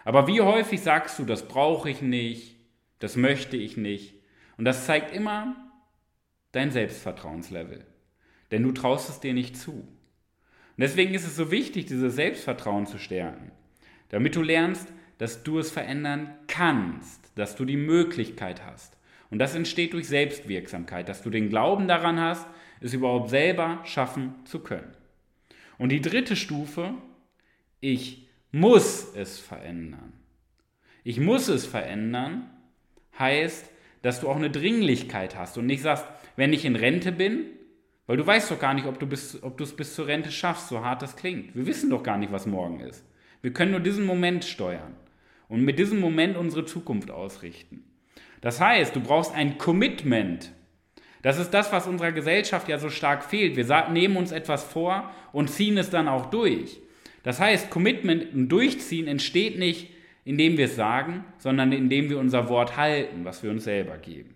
aber 0.05 0.27
wie 0.27 0.41
häufig 0.41 0.81
sagst 0.81 1.19
du, 1.19 1.25
das 1.25 1.47
brauche 1.47 1.89
ich 1.89 2.01
nicht, 2.01 2.55
das 2.99 3.15
möchte 3.15 3.57
ich 3.57 3.77
nicht, 3.77 4.15
und 4.57 4.65
das 4.65 4.85
zeigt 4.85 5.13
immer 5.13 5.55
dein 6.51 6.71
Selbstvertrauenslevel. 6.71 7.85
Denn 8.51 8.63
du 8.63 8.71
traust 8.71 9.09
es 9.09 9.19
dir 9.19 9.33
nicht 9.33 9.55
zu. 9.55 9.71
Und 9.71 9.87
deswegen 10.77 11.13
ist 11.13 11.27
es 11.27 11.35
so 11.35 11.51
wichtig, 11.51 11.85
dieses 11.85 12.15
Selbstvertrauen 12.15 12.87
zu 12.87 12.97
stärken. 12.97 13.51
Damit 14.09 14.35
du 14.35 14.41
lernst, 14.41 14.87
dass 15.19 15.43
du 15.43 15.59
es 15.59 15.69
verändern 15.69 16.33
kannst, 16.47 17.31
dass 17.35 17.55
du 17.55 17.65
die 17.65 17.77
Möglichkeit 17.77 18.65
hast. 18.65 18.97
Und 19.29 19.37
das 19.37 19.53
entsteht 19.53 19.93
durch 19.93 20.07
Selbstwirksamkeit, 20.07 21.07
dass 21.07 21.21
du 21.21 21.29
den 21.29 21.49
Glauben 21.49 21.87
daran 21.87 22.19
hast, 22.19 22.47
es 22.81 22.93
überhaupt 22.93 23.29
selber 23.29 23.81
schaffen 23.83 24.33
zu 24.45 24.59
können. 24.59 24.95
Und 25.77 25.89
die 25.89 26.01
dritte 26.01 26.35
Stufe, 26.35 26.93
ich 27.81 28.27
muss 28.51 29.13
es 29.13 29.39
verändern. 29.39 30.13
Ich 31.03 31.19
muss 31.19 31.49
es 31.49 31.65
verändern 31.65 32.49
heißt, 33.17 33.69
dass 34.01 34.21
du 34.21 34.29
auch 34.29 34.37
eine 34.37 34.49
Dringlichkeit 34.49 35.35
hast 35.35 35.57
und 35.57 35.65
nicht 35.65 35.81
sagst, 35.81 36.05
wenn 36.37 36.53
ich 36.53 36.63
in 36.63 36.77
Rente 36.77 37.11
bin, 37.11 37.45
weil 38.07 38.17
du 38.17 38.25
weißt 38.25 38.49
doch 38.49 38.59
gar 38.59 38.73
nicht, 38.73 38.87
ob 38.87 38.99
du, 38.99 39.05
bis, 39.05 39.43
ob 39.43 39.57
du 39.57 39.65
es 39.65 39.75
bis 39.75 39.93
zur 39.95 40.07
Rente 40.07 40.31
schaffst, 40.31 40.69
so 40.69 40.83
hart 40.83 41.01
das 41.01 41.17
klingt. 41.17 41.55
Wir 41.55 41.65
wissen 41.65 41.89
doch 41.89 42.03
gar 42.03 42.17
nicht, 42.17 42.31
was 42.31 42.45
morgen 42.45 42.79
ist. 42.79 43.03
Wir 43.41 43.51
können 43.51 43.71
nur 43.71 43.81
diesen 43.81 44.05
Moment 44.05 44.45
steuern 44.45 44.95
und 45.49 45.63
mit 45.63 45.77
diesem 45.77 45.99
Moment 45.99 46.37
unsere 46.37 46.63
Zukunft 46.65 47.11
ausrichten. 47.11 47.83
Das 48.39 48.61
heißt, 48.61 48.95
du 48.95 49.01
brauchst 49.01 49.35
ein 49.35 49.57
Commitment. 49.57 50.53
Das 51.21 51.37
ist 51.37 51.49
das, 51.49 51.73
was 51.73 51.87
unserer 51.87 52.13
Gesellschaft 52.13 52.69
ja 52.69 52.79
so 52.79 52.89
stark 52.89 53.25
fehlt. 53.25 53.57
Wir 53.57 53.89
nehmen 53.89 54.15
uns 54.15 54.31
etwas 54.31 54.63
vor 54.63 55.11
und 55.33 55.49
ziehen 55.49 55.77
es 55.77 55.89
dann 55.89 56.07
auch 56.07 56.27
durch. 56.27 56.79
Das 57.23 57.41
heißt, 57.41 57.69
Commitment 57.69 58.33
und 58.33 58.47
Durchziehen 58.47 59.07
entsteht 59.07 59.59
nicht 59.59 59.89
indem 60.29 60.57
wir 60.57 60.65
es 60.65 60.75
sagen, 60.75 61.25
sondern 61.39 61.71
indem 61.71 62.07
wir 62.09 62.19
unser 62.19 62.49
Wort 62.49 62.77
halten, 62.77 63.25
was 63.25 63.41
wir 63.41 63.49
uns 63.49 63.63
selber 63.63 63.97
geben. 63.97 64.35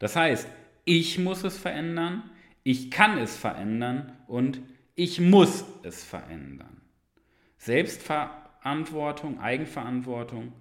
Das 0.00 0.16
heißt, 0.16 0.48
ich 0.84 1.18
muss 1.20 1.44
es 1.44 1.56
verändern, 1.56 2.28
ich 2.64 2.90
kann 2.90 3.18
es 3.18 3.36
verändern 3.36 4.18
und 4.26 4.60
ich 4.96 5.20
muss 5.20 5.64
es 5.84 6.02
verändern. 6.02 6.80
Selbstverantwortung, 8.68 9.40
Eigenverantwortung, 9.40 10.52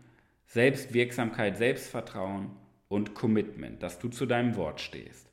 Selbstwirksamkeit, 0.46 1.58
Selbstvertrauen 1.58 2.52
und 2.88 3.16
Commitment, 3.16 3.84
dass 3.84 4.00
du 4.00 4.08
zu 4.08 4.26
deinem 4.26 4.56
Wort 4.56 4.80
stehst. 4.80 5.28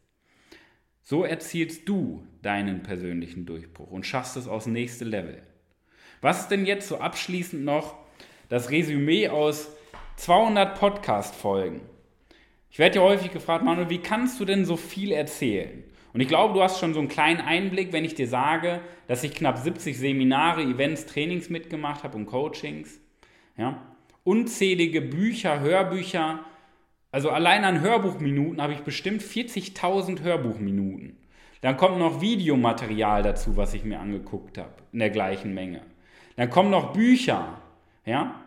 So 1.02 1.22
erzielst 1.22 1.88
du 1.88 2.26
deinen 2.42 2.82
persönlichen 2.82 3.46
Durchbruch 3.46 3.92
und 3.92 4.06
schaffst 4.06 4.36
es 4.36 4.48
aufs 4.48 4.66
nächste 4.66 5.04
Level. 5.04 5.40
Was 6.20 6.40
ist 6.40 6.48
denn 6.48 6.66
jetzt 6.66 6.88
so 6.88 6.98
abschließend 6.98 7.64
noch 7.64 7.96
das 8.48 8.70
Resümee 8.70 9.28
aus 9.28 9.68
200 10.16 10.78
Podcast-Folgen. 10.78 11.80
Ich 12.70 12.78
werde 12.78 12.96
ja 12.96 13.02
häufig 13.02 13.32
gefragt, 13.32 13.64
Manuel, 13.64 13.90
wie 13.90 13.98
kannst 13.98 14.40
du 14.40 14.44
denn 14.44 14.64
so 14.64 14.76
viel 14.76 15.12
erzählen? 15.12 15.84
Und 16.14 16.20
ich 16.20 16.28
glaube, 16.28 16.54
du 16.54 16.62
hast 16.62 16.78
schon 16.78 16.94
so 16.94 17.00
einen 17.00 17.08
kleinen 17.08 17.40
Einblick, 17.40 17.92
wenn 17.92 18.04
ich 18.04 18.14
dir 18.14 18.28
sage, 18.28 18.80
dass 19.08 19.24
ich 19.24 19.34
knapp 19.34 19.58
70 19.58 19.98
Seminare, 19.98 20.62
Events, 20.62 21.06
Trainings 21.06 21.50
mitgemacht 21.50 22.04
habe 22.04 22.16
und 22.16 22.26
Coachings. 22.26 23.00
Ja? 23.58 23.82
Unzählige 24.22 25.00
Bücher, 25.00 25.58
Hörbücher. 25.58 26.44
Also 27.10 27.30
allein 27.30 27.64
an 27.64 27.80
Hörbuchminuten 27.80 28.62
habe 28.62 28.74
ich 28.74 28.80
bestimmt 28.80 29.22
40.000 29.22 30.22
Hörbuchminuten. 30.22 31.16
Dann 31.62 31.76
kommt 31.76 31.98
noch 31.98 32.20
Videomaterial 32.20 33.24
dazu, 33.24 33.56
was 33.56 33.74
ich 33.74 33.84
mir 33.84 33.98
angeguckt 33.98 34.56
habe, 34.56 34.74
in 34.92 35.00
der 35.00 35.10
gleichen 35.10 35.52
Menge. 35.52 35.82
Dann 36.36 36.48
kommen 36.48 36.70
noch 36.70 36.92
Bücher. 36.92 37.60
Ja? 38.06 38.40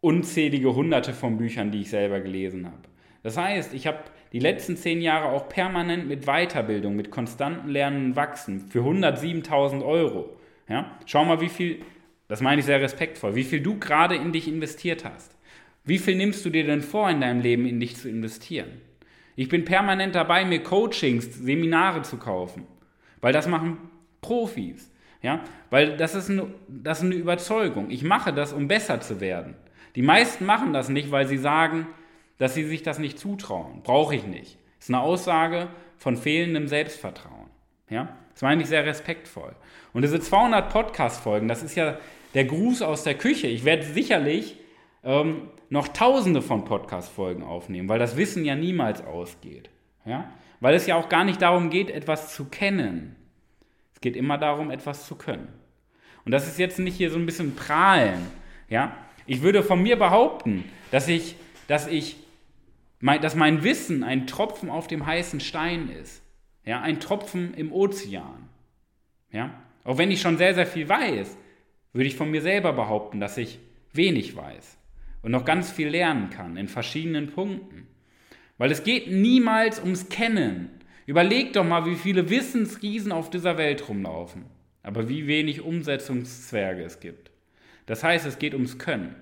Unzählige 0.00 0.72
hunderte 0.72 1.12
von 1.12 1.38
Büchern, 1.38 1.72
die 1.72 1.80
ich 1.80 1.90
selber 1.90 2.20
gelesen 2.20 2.66
habe. 2.66 2.82
Das 3.24 3.36
heißt, 3.36 3.74
ich 3.74 3.88
habe 3.88 3.98
die 4.34 4.40
letzten 4.40 4.76
zehn 4.76 5.00
Jahre 5.00 5.26
auch 5.26 5.48
permanent 5.48 6.08
mit 6.08 6.26
Weiterbildung, 6.26 6.96
mit 6.96 7.12
konstantem 7.12 7.70
Lernen 7.70 8.16
Wachsen 8.16 8.66
für 8.68 8.80
107.000 8.80 9.84
Euro. 9.84 10.36
Ja? 10.68 10.90
Schau 11.06 11.24
mal, 11.24 11.40
wie 11.40 11.48
viel, 11.48 11.82
das 12.26 12.40
meine 12.40 12.58
ich 12.58 12.66
sehr 12.66 12.80
respektvoll, 12.80 13.36
wie 13.36 13.44
viel 13.44 13.60
du 13.60 13.78
gerade 13.78 14.16
in 14.16 14.32
dich 14.32 14.48
investiert 14.48 15.04
hast. 15.04 15.36
Wie 15.84 15.98
viel 15.98 16.16
nimmst 16.16 16.44
du 16.44 16.50
dir 16.50 16.66
denn 16.66 16.82
vor, 16.82 17.08
in 17.10 17.20
deinem 17.20 17.42
Leben 17.42 17.64
in 17.64 17.78
dich 17.78 17.96
zu 17.96 18.08
investieren? 18.08 18.80
Ich 19.36 19.48
bin 19.48 19.64
permanent 19.64 20.16
dabei, 20.16 20.44
mir 20.44 20.64
Coachings, 20.64 21.32
Seminare 21.32 22.02
zu 22.02 22.16
kaufen, 22.16 22.66
weil 23.20 23.32
das 23.32 23.46
machen 23.46 23.78
Profis. 24.20 24.90
Ja? 25.22 25.44
Weil 25.70 25.96
das 25.96 26.16
ist, 26.16 26.28
eine, 26.28 26.48
das 26.66 26.98
ist 26.98 27.04
eine 27.04 27.14
Überzeugung. 27.14 27.88
Ich 27.88 28.02
mache 28.02 28.32
das, 28.32 28.52
um 28.52 28.66
besser 28.66 29.00
zu 29.00 29.20
werden. 29.20 29.54
Die 29.94 30.02
meisten 30.02 30.44
machen 30.44 30.72
das 30.72 30.88
nicht, 30.88 31.12
weil 31.12 31.28
sie 31.28 31.38
sagen, 31.38 31.86
dass 32.38 32.54
sie 32.54 32.64
sich 32.64 32.82
das 32.82 32.98
nicht 32.98 33.18
zutrauen. 33.18 33.82
Brauche 33.82 34.14
ich 34.14 34.26
nicht. 34.26 34.58
Ist 34.78 34.90
eine 34.90 35.00
Aussage 35.00 35.68
von 35.96 36.16
fehlendem 36.16 36.68
Selbstvertrauen. 36.68 37.48
Ja? 37.88 38.16
Das 38.32 38.42
meine 38.42 38.62
ich 38.62 38.68
sehr 38.68 38.84
respektvoll. 38.84 39.54
Und 39.92 40.02
diese 40.02 40.20
200 40.20 40.70
Podcast-Folgen, 40.70 41.48
das 41.48 41.62
ist 41.62 41.76
ja 41.76 41.98
der 42.34 42.44
Gruß 42.44 42.82
aus 42.82 43.04
der 43.04 43.14
Küche. 43.14 43.46
Ich 43.46 43.64
werde 43.64 43.84
sicherlich 43.84 44.58
ähm, 45.04 45.48
noch 45.70 45.88
tausende 45.88 46.42
von 46.42 46.64
Podcast-Folgen 46.64 47.42
aufnehmen, 47.42 47.88
weil 47.88 47.98
das 47.98 48.16
Wissen 48.16 48.44
ja 48.44 48.56
niemals 48.56 49.04
ausgeht. 49.04 49.70
Ja? 50.04 50.30
Weil 50.60 50.74
es 50.74 50.86
ja 50.86 50.96
auch 50.96 51.08
gar 51.08 51.24
nicht 51.24 51.40
darum 51.40 51.70
geht, 51.70 51.90
etwas 51.90 52.34
zu 52.34 52.46
kennen. 52.46 53.16
Es 53.94 54.00
geht 54.00 54.16
immer 54.16 54.38
darum, 54.38 54.70
etwas 54.70 55.06
zu 55.06 55.14
können. 55.14 55.48
Und 56.24 56.32
das 56.32 56.48
ist 56.48 56.58
jetzt 56.58 56.78
nicht 56.78 56.96
hier 56.96 57.10
so 57.10 57.18
ein 57.18 57.26
bisschen 57.26 57.54
prahlen. 57.54 58.20
Ja? 58.68 58.96
Ich 59.26 59.42
würde 59.42 59.62
von 59.62 59.82
mir 59.82 59.98
behaupten, 59.98 60.64
dass 60.90 61.08
ich, 61.08 61.36
dass 61.68 61.86
ich, 61.86 62.16
dass 63.04 63.34
mein 63.34 63.62
Wissen 63.62 64.02
ein 64.02 64.26
Tropfen 64.26 64.70
auf 64.70 64.86
dem 64.86 65.04
heißen 65.04 65.40
Stein 65.40 65.90
ist. 65.90 66.22
Ja? 66.64 66.80
Ein 66.80 67.00
Tropfen 67.00 67.54
im 67.54 67.72
Ozean. 67.72 68.48
Ja? 69.30 69.62
Auch 69.84 69.98
wenn 69.98 70.10
ich 70.10 70.20
schon 70.20 70.38
sehr, 70.38 70.54
sehr 70.54 70.66
viel 70.66 70.88
weiß, 70.88 71.36
würde 71.92 72.08
ich 72.08 72.16
von 72.16 72.30
mir 72.30 72.40
selber 72.40 72.72
behaupten, 72.72 73.20
dass 73.20 73.36
ich 73.36 73.58
wenig 73.92 74.34
weiß 74.34 74.78
und 75.22 75.30
noch 75.32 75.44
ganz 75.44 75.70
viel 75.70 75.88
lernen 75.88 76.30
kann 76.30 76.56
in 76.56 76.68
verschiedenen 76.68 77.30
Punkten. 77.30 77.86
Weil 78.56 78.70
es 78.70 78.84
geht 78.84 79.10
niemals 79.10 79.80
ums 79.80 80.08
Kennen. 80.08 80.70
Überleg 81.06 81.52
doch 81.52 81.64
mal, 81.64 81.86
wie 81.86 81.96
viele 81.96 82.30
Wissensriesen 82.30 83.12
auf 83.12 83.28
dieser 83.28 83.58
Welt 83.58 83.88
rumlaufen, 83.88 84.46
aber 84.82 85.08
wie 85.08 85.26
wenig 85.26 85.60
Umsetzungszwerge 85.60 86.82
es 86.82 87.00
gibt. 87.00 87.30
Das 87.86 88.02
heißt, 88.02 88.24
es 88.24 88.38
geht 88.38 88.54
ums 88.54 88.78
Können. 88.78 89.14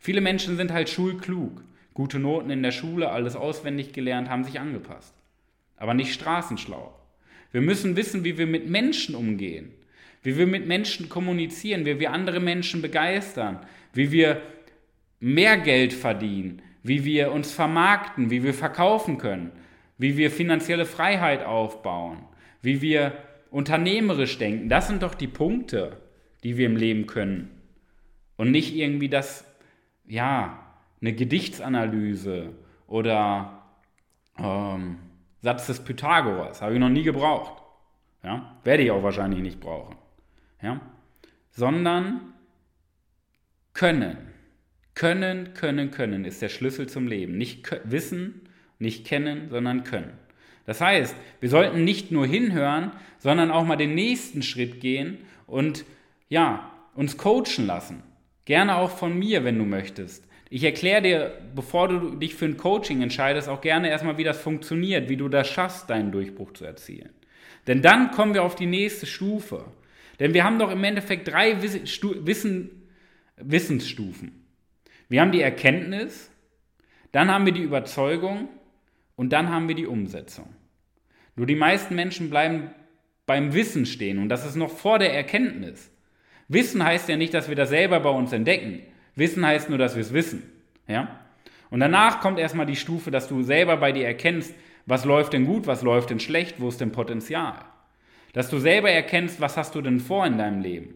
Viele 0.00 0.20
Menschen 0.20 0.56
sind 0.56 0.72
halt 0.72 0.88
schulklug, 0.88 1.62
gute 2.00 2.18
Noten 2.18 2.48
in 2.48 2.62
der 2.62 2.72
Schule, 2.72 3.10
alles 3.10 3.36
auswendig 3.36 3.92
gelernt, 3.92 4.30
haben 4.30 4.42
sich 4.42 4.58
angepasst, 4.58 5.14
aber 5.76 5.92
nicht 5.92 6.14
straßenschlau. 6.14 6.98
Wir 7.52 7.60
müssen 7.60 7.94
wissen, 7.94 8.24
wie 8.24 8.38
wir 8.38 8.46
mit 8.46 8.70
Menschen 8.70 9.14
umgehen, 9.14 9.70
wie 10.22 10.38
wir 10.38 10.46
mit 10.46 10.66
Menschen 10.66 11.10
kommunizieren, 11.10 11.84
wie 11.84 12.00
wir 12.00 12.12
andere 12.12 12.40
Menschen 12.40 12.80
begeistern, 12.80 13.58
wie 13.92 14.12
wir 14.12 14.40
mehr 15.18 15.58
Geld 15.58 15.92
verdienen, 15.92 16.62
wie 16.82 17.04
wir 17.04 17.32
uns 17.32 17.52
vermarkten, 17.52 18.30
wie 18.30 18.44
wir 18.44 18.54
verkaufen 18.54 19.18
können, 19.18 19.52
wie 19.98 20.16
wir 20.16 20.30
finanzielle 20.30 20.86
Freiheit 20.86 21.44
aufbauen, 21.44 22.24
wie 22.62 22.80
wir 22.80 23.12
unternehmerisch 23.50 24.38
denken. 24.38 24.70
Das 24.70 24.88
sind 24.88 25.02
doch 25.02 25.14
die 25.14 25.28
Punkte, 25.28 25.98
die 26.44 26.56
wir 26.56 26.64
im 26.64 26.76
Leben 26.76 27.06
können. 27.06 27.50
Und 28.38 28.52
nicht 28.52 28.74
irgendwie 28.74 29.10
das, 29.10 29.44
ja, 30.06 30.69
eine 31.00 31.12
Gedichtsanalyse 31.14 32.52
oder 32.86 33.62
ähm, 34.38 34.98
Satz 35.42 35.66
des 35.66 35.80
Pythagoras. 35.80 36.60
Habe 36.62 36.74
ich 36.74 36.80
noch 36.80 36.88
nie 36.88 37.02
gebraucht. 37.02 37.62
Ja? 38.22 38.56
Werde 38.64 38.82
ich 38.82 38.90
auch 38.90 39.02
wahrscheinlich 39.02 39.40
nicht 39.40 39.60
brauchen. 39.60 39.96
Ja? 40.62 40.80
Sondern 41.50 42.34
können. 43.72 44.18
Können, 44.94 45.54
können, 45.54 45.90
können 45.90 46.24
ist 46.24 46.42
der 46.42 46.48
Schlüssel 46.48 46.88
zum 46.88 47.06
Leben. 47.06 47.38
Nicht 47.38 47.70
wissen, 47.84 48.48
nicht 48.78 49.06
kennen, 49.06 49.48
sondern 49.48 49.84
können. 49.84 50.12
Das 50.66 50.80
heißt, 50.80 51.16
wir 51.40 51.48
sollten 51.48 51.84
nicht 51.84 52.12
nur 52.12 52.26
hinhören, 52.26 52.92
sondern 53.18 53.50
auch 53.50 53.64
mal 53.64 53.76
den 53.76 53.94
nächsten 53.94 54.42
Schritt 54.42 54.80
gehen 54.80 55.18
und 55.46 55.84
ja, 56.28 56.70
uns 56.94 57.16
coachen 57.16 57.66
lassen. 57.66 58.02
Gerne 58.44 58.76
auch 58.76 58.90
von 58.90 59.18
mir, 59.18 59.44
wenn 59.44 59.58
du 59.58 59.64
möchtest. 59.64 60.28
Ich 60.52 60.64
erkläre 60.64 61.00
dir, 61.00 61.32
bevor 61.54 61.86
du 61.86 62.16
dich 62.16 62.34
für 62.34 62.44
ein 62.44 62.56
Coaching 62.56 63.02
entscheidest, 63.02 63.48
auch 63.48 63.60
gerne 63.60 63.88
erstmal, 63.88 64.18
wie 64.18 64.24
das 64.24 64.40
funktioniert, 64.40 65.08
wie 65.08 65.16
du 65.16 65.28
das 65.28 65.48
schaffst, 65.48 65.88
deinen 65.88 66.10
Durchbruch 66.10 66.52
zu 66.52 66.64
erzielen. 66.64 67.10
Denn 67.68 67.82
dann 67.82 68.10
kommen 68.10 68.34
wir 68.34 68.42
auf 68.42 68.56
die 68.56 68.66
nächste 68.66 69.06
Stufe. 69.06 69.64
Denn 70.18 70.34
wir 70.34 70.42
haben 70.42 70.58
doch 70.58 70.72
im 70.72 70.82
Endeffekt 70.82 71.28
drei 71.28 71.62
Wissen, 71.62 72.68
Wissensstufen. 73.36 74.44
Wir 75.08 75.20
haben 75.20 75.32
die 75.32 75.40
Erkenntnis, 75.40 76.30
dann 77.12 77.30
haben 77.30 77.46
wir 77.46 77.52
die 77.52 77.62
Überzeugung 77.62 78.48
und 79.14 79.32
dann 79.32 79.50
haben 79.50 79.68
wir 79.68 79.76
die 79.76 79.86
Umsetzung. 79.86 80.48
Nur 81.36 81.46
die 81.46 81.54
meisten 81.54 81.94
Menschen 81.94 82.28
bleiben 82.28 82.72
beim 83.24 83.54
Wissen 83.54 83.86
stehen 83.86 84.18
und 84.18 84.28
das 84.28 84.44
ist 84.44 84.56
noch 84.56 84.70
vor 84.70 84.98
der 84.98 85.14
Erkenntnis. 85.14 85.92
Wissen 86.48 86.84
heißt 86.84 87.08
ja 87.08 87.16
nicht, 87.16 87.34
dass 87.34 87.48
wir 87.48 87.56
das 87.56 87.68
selber 87.68 88.00
bei 88.00 88.10
uns 88.10 88.32
entdecken. 88.32 88.82
Wissen 89.20 89.46
heißt 89.46 89.68
nur, 89.68 89.78
dass 89.78 89.94
wir 89.94 90.00
es 90.00 90.12
wissen. 90.12 90.42
Ja? 90.88 91.20
Und 91.70 91.78
danach 91.78 92.20
kommt 92.20 92.40
erstmal 92.40 92.66
die 92.66 92.74
Stufe, 92.74 93.12
dass 93.12 93.28
du 93.28 93.44
selber 93.44 93.76
bei 93.76 93.92
dir 93.92 94.04
erkennst, 94.04 94.52
was 94.86 95.04
läuft 95.04 95.32
denn 95.32 95.46
gut, 95.46 95.68
was 95.68 95.82
läuft 95.82 96.10
denn 96.10 96.18
schlecht, 96.18 96.60
wo 96.60 96.68
ist 96.68 96.80
denn 96.80 96.90
Potenzial. 96.90 97.54
Dass 98.32 98.50
du 98.50 98.58
selber 98.58 98.90
erkennst, 98.90 99.40
was 99.40 99.56
hast 99.56 99.76
du 99.76 99.80
denn 99.80 100.00
vor 100.00 100.26
in 100.26 100.38
deinem 100.38 100.60
Leben. 100.60 100.94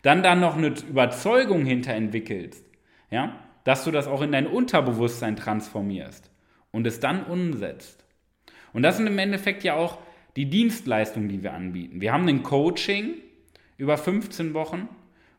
Dann 0.00 0.22
dann 0.22 0.40
noch 0.40 0.56
eine 0.56 0.68
Überzeugung 0.88 1.66
hinter 1.66 1.92
entwickelst. 1.92 2.64
Ja? 3.10 3.38
dass 3.64 3.84
du 3.84 3.90
das 3.90 4.06
auch 4.06 4.22
in 4.22 4.32
dein 4.32 4.46
Unterbewusstsein 4.46 5.36
transformierst 5.36 6.30
und 6.70 6.86
es 6.86 7.00
dann 7.00 7.24
umsetzt. 7.24 8.04
Und 8.72 8.82
das 8.82 8.98
sind 8.98 9.06
im 9.06 9.18
Endeffekt 9.18 9.64
ja 9.64 9.74
auch 9.74 9.98
die 10.36 10.46
Dienstleistungen, 10.46 11.28
die 11.28 11.42
wir 11.42 11.54
anbieten. 11.54 12.00
Wir 12.00 12.12
haben 12.12 12.28
ein 12.28 12.42
Coaching 12.42 13.14
über 13.76 13.96
15 13.96 14.52
Wochen, 14.54 14.88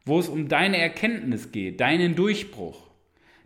wo 0.05 0.19
es 0.19 0.29
um 0.29 0.47
deine 0.47 0.77
Erkenntnis 0.77 1.51
geht, 1.51 1.81
deinen 1.81 2.15
Durchbruch. 2.15 2.89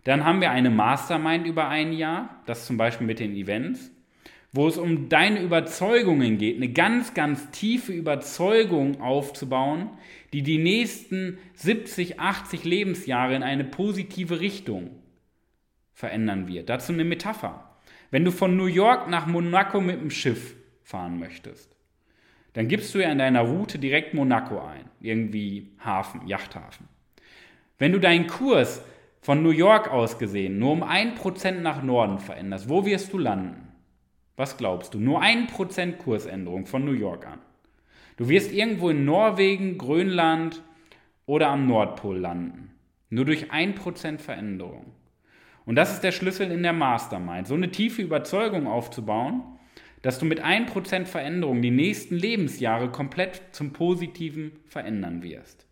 Dann 0.04 0.24
haben 0.24 0.40
wir 0.40 0.50
eine 0.50 0.70
Mastermind 0.70 1.46
über 1.46 1.68
ein 1.68 1.92
Jahr, 1.92 2.42
das 2.46 2.66
zum 2.66 2.76
Beispiel 2.76 3.06
mit 3.06 3.18
den 3.18 3.34
Events 3.34 3.90
wo 4.52 4.66
es 4.66 4.78
um 4.78 5.08
deine 5.08 5.42
Überzeugungen 5.42 6.38
geht, 6.38 6.56
eine 6.56 6.72
ganz, 6.72 7.14
ganz 7.14 7.50
tiefe 7.50 7.92
Überzeugung 7.92 9.00
aufzubauen, 9.00 9.90
die 10.32 10.42
die 10.42 10.58
nächsten 10.58 11.38
70, 11.54 12.18
80 12.18 12.64
Lebensjahre 12.64 13.36
in 13.36 13.42
eine 13.42 13.64
positive 13.64 14.40
Richtung 14.40 14.90
verändern 15.92 16.48
wird. 16.48 16.68
Dazu 16.68 16.92
eine 16.92 17.04
Metapher. 17.04 17.76
Wenn 18.10 18.24
du 18.24 18.32
von 18.32 18.56
New 18.56 18.66
York 18.66 19.08
nach 19.08 19.26
Monaco 19.26 19.80
mit 19.80 20.00
dem 20.00 20.10
Schiff 20.10 20.56
fahren 20.82 21.20
möchtest, 21.20 21.76
dann 22.52 22.68
gibst 22.68 22.94
du 22.94 22.98
ja 22.98 23.10
in 23.10 23.18
deiner 23.18 23.42
Route 23.42 23.78
direkt 23.78 24.14
Monaco 24.14 24.58
ein, 24.60 24.86
irgendwie 25.00 25.70
Hafen, 25.84 26.26
Yachthafen. 26.26 26.88
Wenn 27.78 27.92
du 27.92 28.00
deinen 28.00 28.26
Kurs 28.26 28.82
von 29.20 29.42
New 29.42 29.50
York 29.50 29.90
aus 29.90 30.18
gesehen 30.18 30.58
nur 30.58 30.72
um 30.72 30.82
ein 30.82 31.14
Prozent 31.14 31.62
nach 31.62 31.82
Norden 31.82 32.18
veränderst, 32.18 32.68
wo 32.68 32.84
wirst 32.84 33.12
du 33.12 33.18
landen? 33.18 33.68
Was 34.36 34.56
glaubst 34.56 34.94
du? 34.94 34.98
Nur 34.98 35.20
ein 35.20 35.46
Prozent 35.46 35.98
Kursänderung 35.98 36.66
von 36.66 36.84
New 36.84 36.92
York 36.92 37.26
an. 37.26 37.38
Du 38.16 38.28
wirst 38.28 38.52
irgendwo 38.52 38.90
in 38.90 39.04
Norwegen, 39.04 39.78
Grönland 39.78 40.62
oder 41.26 41.48
am 41.48 41.66
Nordpol 41.66 42.18
landen. 42.18 42.72
Nur 43.10 43.24
durch 43.24 43.50
ein 43.50 43.74
Prozent 43.74 44.20
Veränderung. 44.20 44.86
Und 45.64 45.76
das 45.76 45.92
ist 45.92 46.02
der 46.02 46.12
Schlüssel 46.12 46.50
in 46.50 46.62
der 46.62 46.72
Mastermind. 46.72 47.46
So 47.46 47.54
eine 47.54 47.70
tiefe 47.70 48.02
Überzeugung 48.02 48.66
aufzubauen, 48.66 49.42
dass 50.02 50.18
du 50.18 50.24
mit 50.24 50.42
1% 50.42 51.04
Veränderung 51.06 51.62
die 51.62 51.70
nächsten 51.70 52.16
Lebensjahre 52.16 52.90
komplett 52.90 53.42
zum 53.52 53.72
Positiven 53.72 54.52
verändern 54.66 55.22
wirst. 55.22 55.66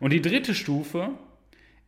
Und 0.00 0.12
die 0.12 0.22
dritte 0.22 0.54
Stufe 0.54 1.10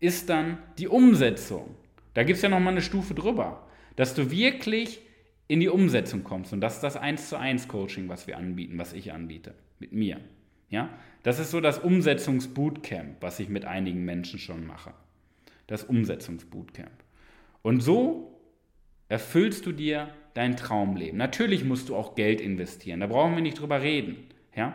ist 0.00 0.28
dann 0.28 0.58
die 0.78 0.88
Umsetzung. 0.88 1.74
Da 2.14 2.24
gibt 2.24 2.36
es 2.36 2.42
ja 2.42 2.48
nochmal 2.48 2.72
eine 2.72 2.82
Stufe 2.82 3.14
drüber. 3.14 3.66
Dass 3.96 4.14
du 4.14 4.30
wirklich 4.30 5.00
in 5.48 5.60
die 5.60 5.68
Umsetzung 5.68 6.24
kommst. 6.24 6.52
Und 6.52 6.60
das 6.60 6.74
ist 6.74 6.82
das 6.82 6.96
1 6.96 7.30
zu 7.30 7.38
1 7.38 7.68
Coaching, 7.68 8.08
was 8.08 8.26
wir 8.26 8.36
anbieten, 8.36 8.78
was 8.78 8.92
ich 8.92 9.12
anbiete, 9.12 9.54
mit 9.78 9.92
mir. 9.92 10.20
Ja? 10.68 10.90
Das 11.22 11.38
ist 11.38 11.50
so 11.50 11.60
das 11.60 11.78
Umsetzungsbootcamp, 11.78 13.16
was 13.20 13.40
ich 13.40 13.48
mit 13.48 13.64
einigen 13.64 14.04
Menschen 14.04 14.38
schon 14.38 14.66
mache. 14.66 14.92
Das 15.66 15.84
Umsetzungsbootcamp. 15.84 16.92
Und 17.62 17.80
so 17.80 18.40
erfüllst 19.08 19.66
du 19.66 19.72
dir 19.72 20.10
dein 20.38 20.56
Traumleben. 20.56 21.18
Natürlich 21.18 21.64
musst 21.64 21.88
du 21.88 21.96
auch 21.96 22.14
Geld 22.14 22.40
investieren, 22.40 23.00
da 23.00 23.06
brauchen 23.08 23.34
wir 23.34 23.42
nicht 23.42 23.60
drüber 23.60 23.82
reden. 23.82 24.16
Ja? 24.54 24.72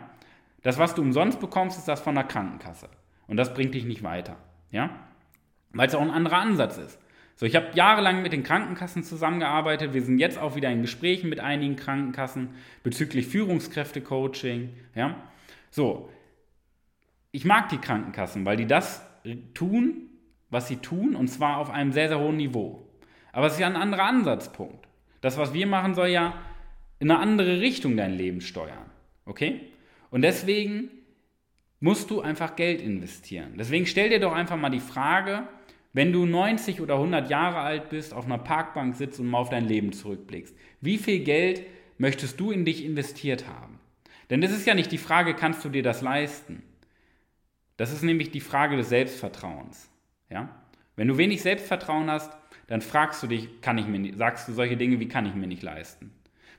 Das, 0.62 0.78
was 0.78 0.94
du 0.94 1.02
umsonst 1.02 1.40
bekommst, 1.40 1.78
ist 1.78 1.88
das 1.88 2.00
von 2.00 2.14
der 2.14 2.24
Krankenkasse. 2.24 2.88
Und 3.26 3.38
das 3.38 3.54
bringt 3.54 3.74
dich 3.74 3.84
nicht 3.84 4.02
weiter. 4.02 4.36
Ja? 4.70 4.90
Weil 5.72 5.88
es 5.88 5.94
auch 5.94 6.02
ein 6.02 6.10
anderer 6.10 6.38
Ansatz 6.38 6.76
ist. 6.76 6.98
So, 7.36 7.46
ich 7.46 7.56
habe 7.56 7.68
jahrelang 7.74 8.22
mit 8.22 8.32
den 8.32 8.44
Krankenkassen 8.44 9.02
zusammengearbeitet. 9.02 9.92
Wir 9.92 10.02
sind 10.02 10.18
jetzt 10.18 10.38
auch 10.38 10.54
wieder 10.54 10.70
in 10.70 10.82
Gesprächen 10.82 11.30
mit 11.30 11.40
einigen 11.40 11.76
Krankenkassen 11.76 12.50
bezüglich 12.82 13.26
Führungskräftecoaching. 13.26 14.68
Ja? 14.94 15.16
So, 15.70 16.10
ich 17.32 17.44
mag 17.44 17.70
die 17.70 17.78
Krankenkassen, 17.78 18.44
weil 18.44 18.56
die 18.56 18.66
das 18.66 19.04
tun, 19.54 20.10
was 20.50 20.68
sie 20.68 20.76
tun, 20.76 21.16
und 21.16 21.28
zwar 21.28 21.56
auf 21.56 21.70
einem 21.70 21.90
sehr, 21.90 22.08
sehr 22.08 22.20
hohen 22.20 22.36
Niveau. 22.36 22.86
Aber 23.32 23.46
es 23.46 23.54
ist 23.54 23.60
ja 23.60 23.66
ein 23.66 23.76
anderer 23.76 24.04
Ansatzpunkt. 24.04 24.86
Das, 25.24 25.38
was 25.38 25.54
wir 25.54 25.66
machen, 25.66 25.94
soll 25.94 26.08
ja 26.08 26.34
in 26.98 27.10
eine 27.10 27.18
andere 27.18 27.60
Richtung 27.60 27.96
dein 27.96 28.12
Leben 28.12 28.42
steuern. 28.42 28.90
Okay? 29.24 29.60
Und 30.10 30.20
deswegen 30.20 30.90
musst 31.80 32.10
du 32.10 32.20
einfach 32.20 32.56
Geld 32.56 32.82
investieren. 32.82 33.54
Deswegen 33.58 33.86
stell 33.86 34.10
dir 34.10 34.20
doch 34.20 34.34
einfach 34.34 34.58
mal 34.58 34.68
die 34.68 34.80
Frage, 34.80 35.48
wenn 35.94 36.12
du 36.12 36.26
90 36.26 36.82
oder 36.82 36.96
100 36.96 37.30
Jahre 37.30 37.60
alt 37.60 37.88
bist, 37.88 38.12
auf 38.12 38.26
einer 38.26 38.36
Parkbank 38.36 38.96
sitzt 38.96 39.18
und 39.18 39.26
mal 39.26 39.38
auf 39.38 39.48
dein 39.48 39.66
Leben 39.66 39.94
zurückblickst, 39.94 40.54
wie 40.82 40.98
viel 40.98 41.20
Geld 41.20 41.62
möchtest 41.96 42.38
du 42.38 42.50
in 42.50 42.66
dich 42.66 42.84
investiert 42.84 43.48
haben? 43.48 43.80
Denn 44.28 44.42
das 44.42 44.50
ist 44.50 44.66
ja 44.66 44.74
nicht 44.74 44.92
die 44.92 44.98
Frage, 44.98 45.32
kannst 45.32 45.64
du 45.64 45.70
dir 45.70 45.82
das 45.82 46.02
leisten? 46.02 46.62
Das 47.78 47.94
ist 47.94 48.02
nämlich 48.02 48.30
die 48.30 48.40
Frage 48.40 48.76
des 48.76 48.90
Selbstvertrauens. 48.90 49.88
Ja? 50.28 50.50
Wenn 50.96 51.08
du 51.08 51.16
wenig 51.16 51.40
Selbstvertrauen 51.40 52.10
hast, 52.10 52.30
dann 52.66 52.80
fragst 52.80 53.22
du 53.22 53.26
dich, 53.26 53.60
kann 53.60 53.78
ich 53.78 53.86
mir, 53.86 54.14
sagst 54.16 54.48
du 54.48 54.52
solche 54.52 54.76
Dinge 54.76 55.00
wie 55.00 55.08
kann 55.08 55.26
ich 55.26 55.34
mir 55.34 55.46
nicht 55.46 55.62
leisten. 55.62 56.12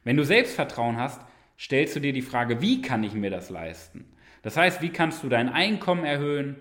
Wenn 0.04 0.18
du 0.18 0.24
Selbstvertrauen 0.24 0.98
hast, 0.98 1.22
stellst 1.58 1.96
du 1.96 2.00
dir 2.00 2.13
die 2.13 2.22
Frage, 2.22 2.62
wie 2.62 2.82
kann 2.82 3.04
ich 3.04 3.13
mir 3.13 3.30
das 3.30 3.50
leisten? 3.50 4.06
Das 4.44 4.58
heißt, 4.58 4.82
wie 4.82 4.89
kannst 4.89 5.24
du 5.24 5.30
dein 5.30 5.50
Einkommen 5.50 6.06
erhöhen? 6.06 6.58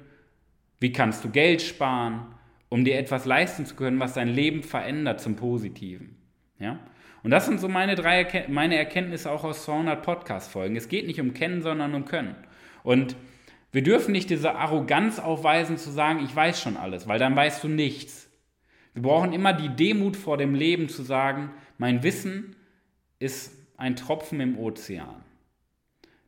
Wie 0.81 0.93
kannst 0.93 1.25
du 1.25 1.31
Geld 1.31 1.61
sparen, 1.61 2.27
um 2.71 2.85
dir 2.85 2.99
etwas 2.99 3.27
leisten 3.27 3.67
zu 3.67 3.75
können, 3.77 4.01
was 4.01 4.15
dein 4.15 4.29
Leben 4.29 4.63
verändert 4.63 5.21
zum 5.21 5.37
Positiven? 5.37 6.17
Ja? 6.59 6.79
Und 7.23 7.31
das 7.31 7.47
sind 7.47 7.61
so 7.61 7.69
meine 7.69 7.95
drei 7.95 8.19
Erken 8.19 8.53
meine 8.53 8.77
Erkenntnisse 8.77 9.31
auch 9.31 9.45
aus 9.45 9.65
200 9.65 10.03
Podcast-Folgen. 10.03 10.77
Es 10.77 10.89
geht 10.89 11.07
nicht 11.07 11.21
um 11.21 11.35
Kennen, 11.35 11.63
sondern 11.63 11.95
um 11.95 12.05
Können. 12.05 12.37
Und 12.83 13.17
wir 13.73 13.83
dürfen 13.83 14.13
nicht 14.13 14.31
diese 14.31 14.55
Arroganz 14.55 15.19
aufweisen, 15.19 15.79
zu 15.79 15.91
sagen, 15.91 16.23
ich 16.25 16.35
weiß 16.35 16.61
schon 16.61 16.77
alles, 16.77 17.09
weil 17.09 17.19
dann 17.19 17.35
weißt 17.35 17.65
du 17.65 17.69
nichts. 17.69 18.31
Wir 18.95 19.03
brauchen 19.03 19.33
immer 19.33 19.53
die 19.53 19.69
Demut 19.69 20.17
vor 20.17 20.37
dem 20.37 20.55
Leben 20.55 20.89
zu 20.89 21.03
sagen, 21.03 21.51
mein 21.79 22.03
Wissen 22.03 22.57
ist 23.19 23.53
ein 23.77 23.97
Tropfen 23.97 24.41
im 24.41 24.59
Ozean. 24.59 25.25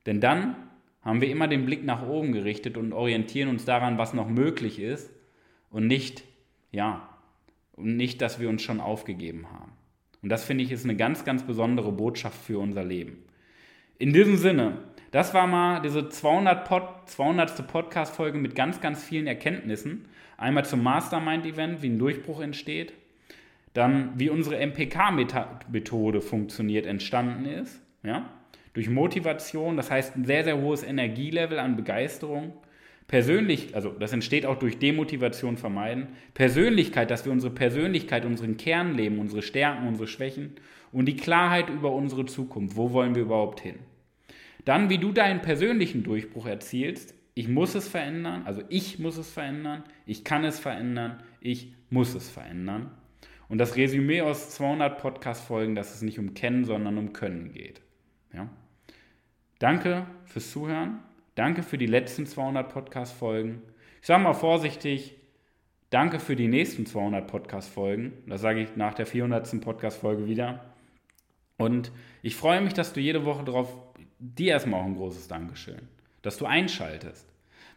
Denn 0.04 0.20
dann 0.20 0.56
haben 1.02 1.20
wir 1.20 1.30
immer 1.30 1.46
den 1.46 1.64
Blick 1.64 1.84
nach 1.84 2.06
oben 2.06 2.32
gerichtet 2.32 2.76
und 2.76 2.92
orientieren 2.92 3.48
uns 3.48 3.64
daran, 3.64 3.98
was 3.98 4.12
noch 4.12 4.28
möglich 4.28 4.80
ist 4.80 5.10
und 5.70 5.86
nicht, 5.86 6.24
ja, 6.72 7.08
und 7.72 7.96
nicht, 7.96 8.20
dass 8.20 8.40
wir 8.40 8.48
uns 8.48 8.62
schon 8.62 8.80
aufgegeben 8.80 9.46
haben. 9.52 9.72
Und 10.22 10.30
das 10.30 10.44
finde 10.44 10.64
ich 10.64 10.72
ist 10.72 10.84
eine 10.84 10.96
ganz, 10.96 11.24
ganz 11.24 11.44
besondere 11.44 11.92
Botschaft 11.92 12.42
für 12.42 12.58
unser 12.58 12.82
Leben. 12.82 13.22
In 13.98 14.12
diesem 14.12 14.36
Sinne, 14.36 14.78
das 15.16 15.32
war 15.32 15.46
mal 15.46 15.80
diese 15.80 16.10
200. 16.10 16.68
Pod, 16.68 16.82
200. 17.06 17.66
Podcast-Folge 17.66 18.36
mit 18.36 18.54
ganz, 18.54 18.82
ganz 18.82 19.02
vielen 19.02 19.26
Erkenntnissen. 19.26 20.04
Einmal 20.36 20.66
zum 20.66 20.82
Mastermind-Event, 20.82 21.80
wie 21.80 21.88
ein 21.88 21.98
Durchbruch 21.98 22.42
entsteht. 22.42 22.92
Dann, 23.72 24.12
wie 24.16 24.28
unsere 24.28 24.58
MPK-Methode 24.58 26.20
funktioniert, 26.20 26.84
entstanden 26.84 27.46
ist. 27.46 27.80
Ja? 28.02 28.28
Durch 28.74 28.90
Motivation, 28.90 29.78
das 29.78 29.90
heißt 29.90 30.16
ein 30.16 30.26
sehr, 30.26 30.44
sehr 30.44 30.60
hohes 30.60 30.82
Energielevel 30.82 31.60
an 31.60 31.76
Begeisterung. 31.76 32.52
Persönlich, 33.08 33.74
also 33.74 33.92
das 33.98 34.12
entsteht 34.12 34.44
auch 34.44 34.58
durch 34.58 34.78
Demotivation 34.78 35.56
vermeiden. 35.56 36.08
Persönlichkeit, 36.34 37.10
dass 37.10 37.24
wir 37.24 37.32
unsere 37.32 37.54
Persönlichkeit, 37.54 38.26
unseren 38.26 38.58
Kern 38.58 38.94
leben, 38.94 39.18
unsere 39.18 39.40
Stärken, 39.40 39.88
unsere 39.88 40.08
Schwächen 40.08 40.56
und 40.92 41.06
die 41.06 41.16
Klarheit 41.16 41.70
über 41.70 41.92
unsere 41.92 42.26
Zukunft. 42.26 42.76
Wo 42.76 42.92
wollen 42.92 43.14
wir 43.14 43.22
überhaupt 43.22 43.60
hin? 43.60 43.76
Dann, 44.66 44.90
wie 44.90 44.98
du 44.98 45.12
deinen 45.12 45.40
persönlichen 45.40 46.02
Durchbruch 46.02 46.44
erzielst. 46.44 47.14
Ich 47.34 47.48
muss 47.48 47.74
es 47.74 47.86
verändern, 47.86 48.42
also 48.46 48.62
ich 48.68 48.98
muss 48.98 49.16
es 49.16 49.30
verändern, 49.30 49.84
ich 50.06 50.24
kann 50.24 50.42
es 50.44 50.58
verändern, 50.58 51.22
ich 51.40 51.74
muss 51.90 52.14
es 52.14 52.30
verändern. 52.30 52.90
Und 53.48 53.58
das 53.58 53.76
Resümee 53.76 54.22
aus 54.22 54.50
200 54.50 54.98
Podcast-Folgen, 54.98 55.74
dass 55.74 55.94
es 55.94 56.02
nicht 56.02 56.18
um 56.18 56.34
Kennen, 56.34 56.64
sondern 56.64 56.98
um 56.98 57.12
Können 57.12 57.52
geht. 57.52 57.82
Ja? 58.32 58.48
Danke 59.58 60.06
fürs 60.24 60.50
Zuhören. 60.50 60.98
Danke 61.36 61.62
für 61.62 61.78
die 61.78 61.86
letzten 61.86 62.26
200 62.26 62.72
Podcast-Folgen. 62.72 63.62
Ich 64.00 64.06
sage 64.06 64.22
mal 64.22 64.32
vorsichtig, 64.32 65.14
danke 65.90 66.18
für 66.18 66.34
die 66.34 66.48
nächsten 66.48 66.86
200 66.86 67.26
Podcast-Folgen. 67.26 68.14
Das 68.26 68.40
sage 68.40 68.62
ich 68.62 68.74
nach 68.74 68.94
der 68.94 69.06
400. 69.06 69.60
Podcast-Folge 69.60 70.26
wieder. 70.26 70.74
Und 71.58 71.92
ich 72.22 72.36
freue 72.36 72.60
mich, 72.60 72.74
dass 72.74 72.92
du 72.92 73.00
jede 73.00 73.24
Woche 73.24 73.44
darauf, 73.44 73.85
dir 74.18 74.52
erstmal 74.52 74.80
auch 74.80 74.86
ein 74.86 74.96
großes 74.96 75.28
Dankeschön, 75.28 75.88
dass 76.22 76.38
du 76.38 76.46
einschaltest. 76.46 77.26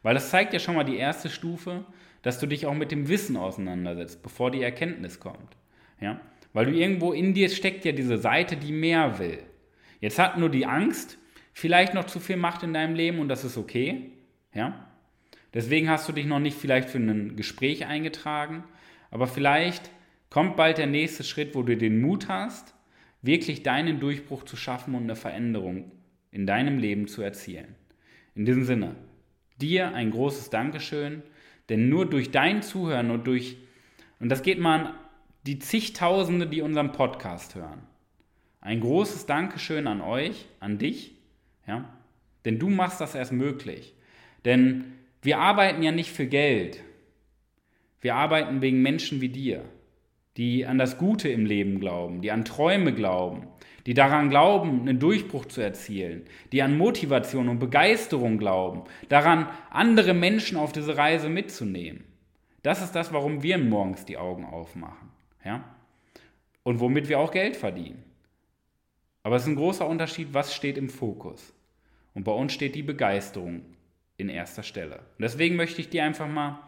Weil 0.01 0.13
das 0.13 0.29
zeigt 0.29 0.53
ja 0.53 0.59
schon 0.59 0.75
mal 0.75 0.83
die 0.83 0.97
erste 0.97 1.29
Stufe, 1.29 1.85
dass 2.21 2.39
du 2.39 2.47
dich 2.47 2.65
auch 2.65 2.73
mit 2.73 2.91
dem 2.91 3.07
Wissen 3.07 3.37
auseinandersetzt, 3.37 4.23
bevor 4.23 4.51
die 4.51 4.61
Erkenntnis 4.61 5.19
kommt. 5.19 5.57
Ja? 5.99 6.19
Weil 6.53 6.65
du 6.65 6.71
irgendwo 6.71 7.13
in 7.13 7.33
dir 7.33 7.49
steckt 7.49 7.85
ja 7.85 7.91
diese 7.91 8.17
Seite, 8.17 8.57
die 8.57 8.71
mehr 8.71 9.19
will. 9.19 9.43
Jetzt 9.99 10.19
hat 10.19 10.37
nur 10.37 10.49
die 10.49 10.65
Angst 10.65 11.17
vielleicht 11.53 11.93
noch 11.93 12.05
zu 12.05 12.19
viel 12.19 12.37
Macht 12.37 12.63
in 12.63 12.73
deinem 12.73 12.95
Leben 12.95 13.19
und 13.19 13.27
das 13.27 13.43
ist 13.43 13.57
okay. 13.57 14.11
Ja? 14.53 14.87
Deswegen 15.53 15.89
hast 15.89 16.07
du 16.07 16.13
dich 16.13 16.25
noch 16.25 16.39
nicht 16.39 16.57
vielleicht 16.57 16.89
für 16.89 16.99
ein 16.99 17.35
Gespräch 17.35 17.85
eingetragen, 17.85 18.63
aber 19.11 19.27
vielleicht 19.27 19.89
kommt 20.29 20.55
bald 20.55 20.77
der 20.77 20.87
nächste 20.87 21.23
Schritt, 21.23 21.55
wo 21.55 21.63
du 21.63 21.75
den 21.75 22.01
Mut 22.01 22.29
hast, 22.29 22.75
wirklich 23.21 23.63
deinen 23.63 23.99
Durchbruch 23.99 24.43
zu 24.43 24.55
schaffen 24.55 24.95
und 24.95 25.03
eine 25.03 25.15
Veränderung 25.15 25.91
in 26.31 26.45
deinem 26.45 26.77
Leben 26.77 27.07
zu 27.07 27.21
erzielen. 27.21 27.75
In 28.35 28.45
diesem 28.45 28.63
Sinne, 28.63 28.95
dir 29.59 29.93
ein 29.93 30.11
großes 30.11 30.49
Dankeschön, 30.49 31.23
denn 31.69 31.89
nur 31.89 32.09
durch 32.09 32.31
dein 32.31 32.61
Zuhören 32.61 33.11
und 33.11 33.27
durch, 33.27 33.57
und 34.19 34.29
das 34.29 34.43
geht 34.43 34.59
mal 34.59 34.85
an 34.85 34.93
die 35.45 35.59
zigtausende, 35.59 36.47
die 36.47 36.61
unseren 36.61 36.91
Podcast 36.91 37.55
hören. 37.55 37.81
Ein 38.61 38.81
großes 38.81 39.25
Dankeschön 39.25 39.87
an 39.87 40.01
euch, 40.01 40.47
an 40.59 40.77
dich, 40.77 41.15
ja, 41.65 41.93
denn 42.45 42.59
du 42.59 42.69
machst 42.69 42.99
das 43.01 43.15
erst 43.15 43.31
möglich. 43.31 43.93
Denn 44.45 44.93
wir 45.21 45.39
arbeiten 45.39 45.81
ja 45.81 45.91
nicht 45.91 46.11
für 46.11 46.27
Geld. 46.27 46.83
Wir 48.01 48.15
arbeiten 48.15 48.61
wegen 48.61 48.81
Menschen 48.81 49.21
wie 49.21 49.29
dir, 49.29 49.63
die 50.37 50.65
an 50.65 50.77
das 50.77 50.97
Gute 50.97 51.29
im 51.29 51.45
Leben 51.45 51.79
glauben, 51.79 52.21
die 52.21 52.31
an 52.31 52.45
Träume 52.45 52.93
glauben, 52.93 53.47
die 53.89 53.95
daran 53.95 54.29
glauben, 54.29 54.81
einen 54.81 54.99
Durchbruch 54.99 55.45
zu 55.45 55.61
erzielen, 55.61 56.21
die 56.51 56.61
an 56.61 56.77
Motivation 56.77 57.49
und 57.49 57.57
Begeisterung 57.57 58.37
glauben, 58.37 58.83
daran, 59.07 59.49
andere 59.71 60.13
Menschen 60.13 60.59
auf 60.59 60.71
diese 60.71 60.95
Reise 60.95 61.27
mitzunehmen. 61.27 62.03
Das 62.61 62.83
ist 62.83 62.91
das, 62.91 63.11
warum 63.13 63.41
wir 63.41 63.57
morgens 63.57 64.05
die 64.05 64.19
Augen 64.19 64.45
aufmachen. 64.45 65.09
Ja? 65.43 65.63
Und 66.61 66.79
womit 66.79 67.09
wir 67.09 67.17
auch 67.17 67.31
Geld 67.31 67.55
verdienen. 67.55 68.03
Aber 69.23 69.37
es 69.37 69.41
ist 69.41 69.47
ein 69.47 69.55
großer 69.55 69.87
Unterschied, 69.87 70.35
was 70.35 70.53
steht 70.53 70.77
im 70.77 70.89
Fokus. 70.89 71.51
Und 72.13 72.25
bei 72.25 72.31
uns 72.31 72.53
steht 72.53 72.75
die 72.75 72.83
Begeisterung 72.83 73.63
in 74.17 74.29
erster 74.29 74.61
Stelle. 74.61 74.97
Und 74.97 75.23
deswegen 75.23 75.55
möchte 75.55 75.81
ich 75.81 75.89
dir 75.89 76.03
einfach 76.03 76.27
mal 76.27 76.59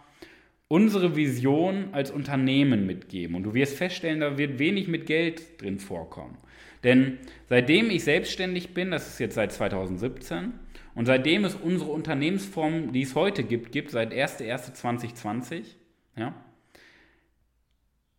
unsere 0.72 1.18
Vision 1.18 1.90
als 1.92 2.12
Unternehmen 2.12 2.86
mitgeben. 2.86 3.36
Und 3.36 3.44
du 3.44 3.54
wirst 3.54 3.76
feststellen, 3.76 4.22
da 4.22 4.38
wird 4.38 4.58
wenig 4.58 4.88
mit 4.88 5.06
Geld 5.06 5.62
drin 5.62 5.80
vorkommen. 5.80 6.38
Denn 6.86 7.18
seitdem 7.50 7.90
ich 7.90 8.06
selbstständig 8.06 8.74
bin, 8.74 8.90
das 8.90 9.10
ist 9.10 9.20
jetzt 9.20 9.36
seit 9.36 9.52
2017, 9.52 10.54
und 10.96 11.06
seitdem 11.06 11.44
es 11.44 11.56
unsere 11.56 11.92
Unternehmensform, 11.92 12.94
die 12.94 13.02
es 13.02 13.16
heute 13.16 13.44
gibt, 13.44 13.74
gibt, 13.74 13.92
seit 13.92 14.14
1.1.2020, 14.14 15.64
ja, 16.16 16.34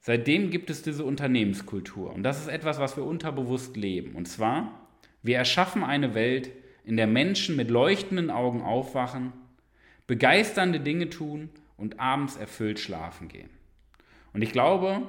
seitdem 0.01 0.51
gibt 0.51 0.69
es 0.69 0.83
diese 0.83 1.05
Unternehmenskultur. 1.05 2.13
Und 2.13 2.23
das 2.23 2.39
ist 2.39 2.49
etwas, 2.49 2.79
was 2.79 2.99
wir 2.99 3.05
unterbewusst 3.05 3.79
leben. 3.79 4.15
Und 4.15 4.29
zwar, 4.29 4.91
wir 5.23 5.39
erschaffen 5.39 5.83
eine 5.83 6.15
Welt, 6.15 6.51
in 6.85 6.99
der 6.99 7.07
Menschen 7.07 7.57
mit 7.57 7.71
leuchtenden 7.71 8.31
Augen 8.31 8.61
aufwachen, 8.61 9.33
begeisternde 10.07 10.81
Dinge 10.81 11.09
tun 11.09 11.49
und 11.83 12.01
abends 12.01 12.37
erfüllt 12.37 12.79
schlafen 12.79 13.29
gehen. 13.29 13.51
Und 14.33 14.41
ich 14.41 14.53
glaube, 14.53 15.03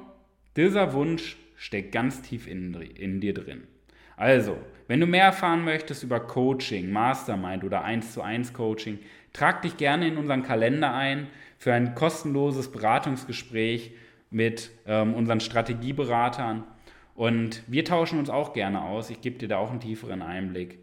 dieser 0.58 0.92
Wunsch 0.94 1.38
steckt 1.56 1.92
ganz 1.92 2.24
tief 2.24 2.48
in, 2.48 2.74
in 2.74 3.22
dir 3.22 3.36
drin. 3.36 3.68
Also, 4.18 4.58
wenn 4.88 5.00
du 5.00 5.06
mehr 5.06 5.26
erfahren 5.26 5.64
möchtest 5.64 6.02
über 6.04 6.20
Coaching, 6.20 6.92
Mastermind 6.92 7.64
oder 7.64 7.84
1 7.84 8.14
zu 8.14 8.24
1 8.24 8.54
Coaching, 8.54 8.98
trag 9.34 9.62
dich 9.62 9.78
gerne 9.78 10.08
in 10.08 10.18
unseren 10.18 10.42
Kalender 10.42 10.96
ein 10.96 11.28
für 11.60 11.74
ein 11.74 11.94
kostenloses 11.94 12.72
Beratungsgespräch 12.72 13.92
mit 14.32 14.72
ähm, 14.88 15.14
unseren 15.14 15.42
Strategieberatern. 15.42 16.64
Und 17.14 17.62
wir 17.68 17.86
tauschen 17.86 18.18
uns 18.18 18.32
auch 18.32 18.54
gerne 18.54 18.82
aus. 18.82 19.12
Ich 19.12 19.22
gebe 19.22 19.38
dir 19.38 19.48
da 19.48 19.58
auch 19.58 19.70
einen 19.70 19.80
tieferen 19.80 20.24
Einblick. 20.24 20.80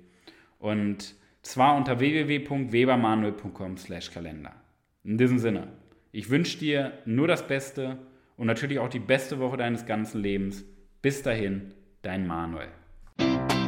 Und 0.61 1.17
zwar 1.43 1.77
unter 1.77 1.99
www.webermanuel.com/kalender. 1.99 4.53
In 5.05 5.19
diesem 5.19 5.39
Sinne, 5.39 5.69
ich 6.13 6.31
wünsche 6.31 6.59
dir 6.59 6.93
nur 7.05 7.29
das 7.29 7.47
Beste 7.47 7.99
und 8.37 8.47
natürlich 8.47 8.79
auch 8.79 8.89
die 8.89 8.99
beste 8.99 9.39
Woche 9.39 9.57
deines 9.57 9.87
ganzen 9.87 10.21
Lebens. 10.21 10.65
Bis 11.03 11.23
dahin, 11.23 11.75
dein 12.03 12.27
Manuel. 12.27 12.69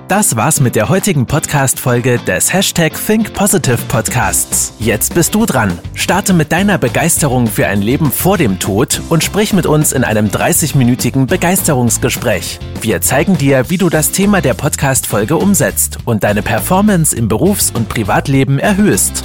Das 0.09 0.37
war's 0.37 0.61
mit 0.61 0.77
der 0.77 0.91
heutigen 0.91 1.25
Podcast-Folge 1.25 2.19
des 2.19 2.53
Hashtag 2.53 2.93
Think 3.07 3.33
Positive 3.33 3.79
Podcasts. 3.89 4.75
Jetzt 4.79 5.15
bist 5.15 5.35
du 5.35 5.47
dran. 5.47 5.79
Starte 5.95 6.35
mit 6.35 6.53
deiner 6.53 6.77
Begeisterung 6.77 7.47
für 7.47 7.67
ein 7.67 7.81
Leben 7.81 8.11
vor 8.11 8.37
dem 8.37 8.59
Tod 8.59 9.01
und 9.09 9.25
sprich 9.25 9.55
mit 9.55 9.65
uns 9.65 9.93
in 9.93 10.05
einem 10.05 10.27
30-minütigen 10.27 11.27
Begeisterungsgespräch. 11.27 12.59
Wir 12.83 13.01
zeigen 13.01 13.39
dir, 13.39 13.71
wie 13.71 13.79
du 13.79 13.89
das 13.89 14.11
Thema 14.11 14.43
der 14.43 14.53
Podcast-Folge 14.53 15.37
umsetzt 15.37 16.01
und 16.05 16.25
deine 16.25 16.43
Performance 16.43 17.17
im 17.17 17.29
Berufs- 17.29 17.71
und 17.71 17.89
Privatleben 17.89 18.59
erhöhst. 18.59 19.25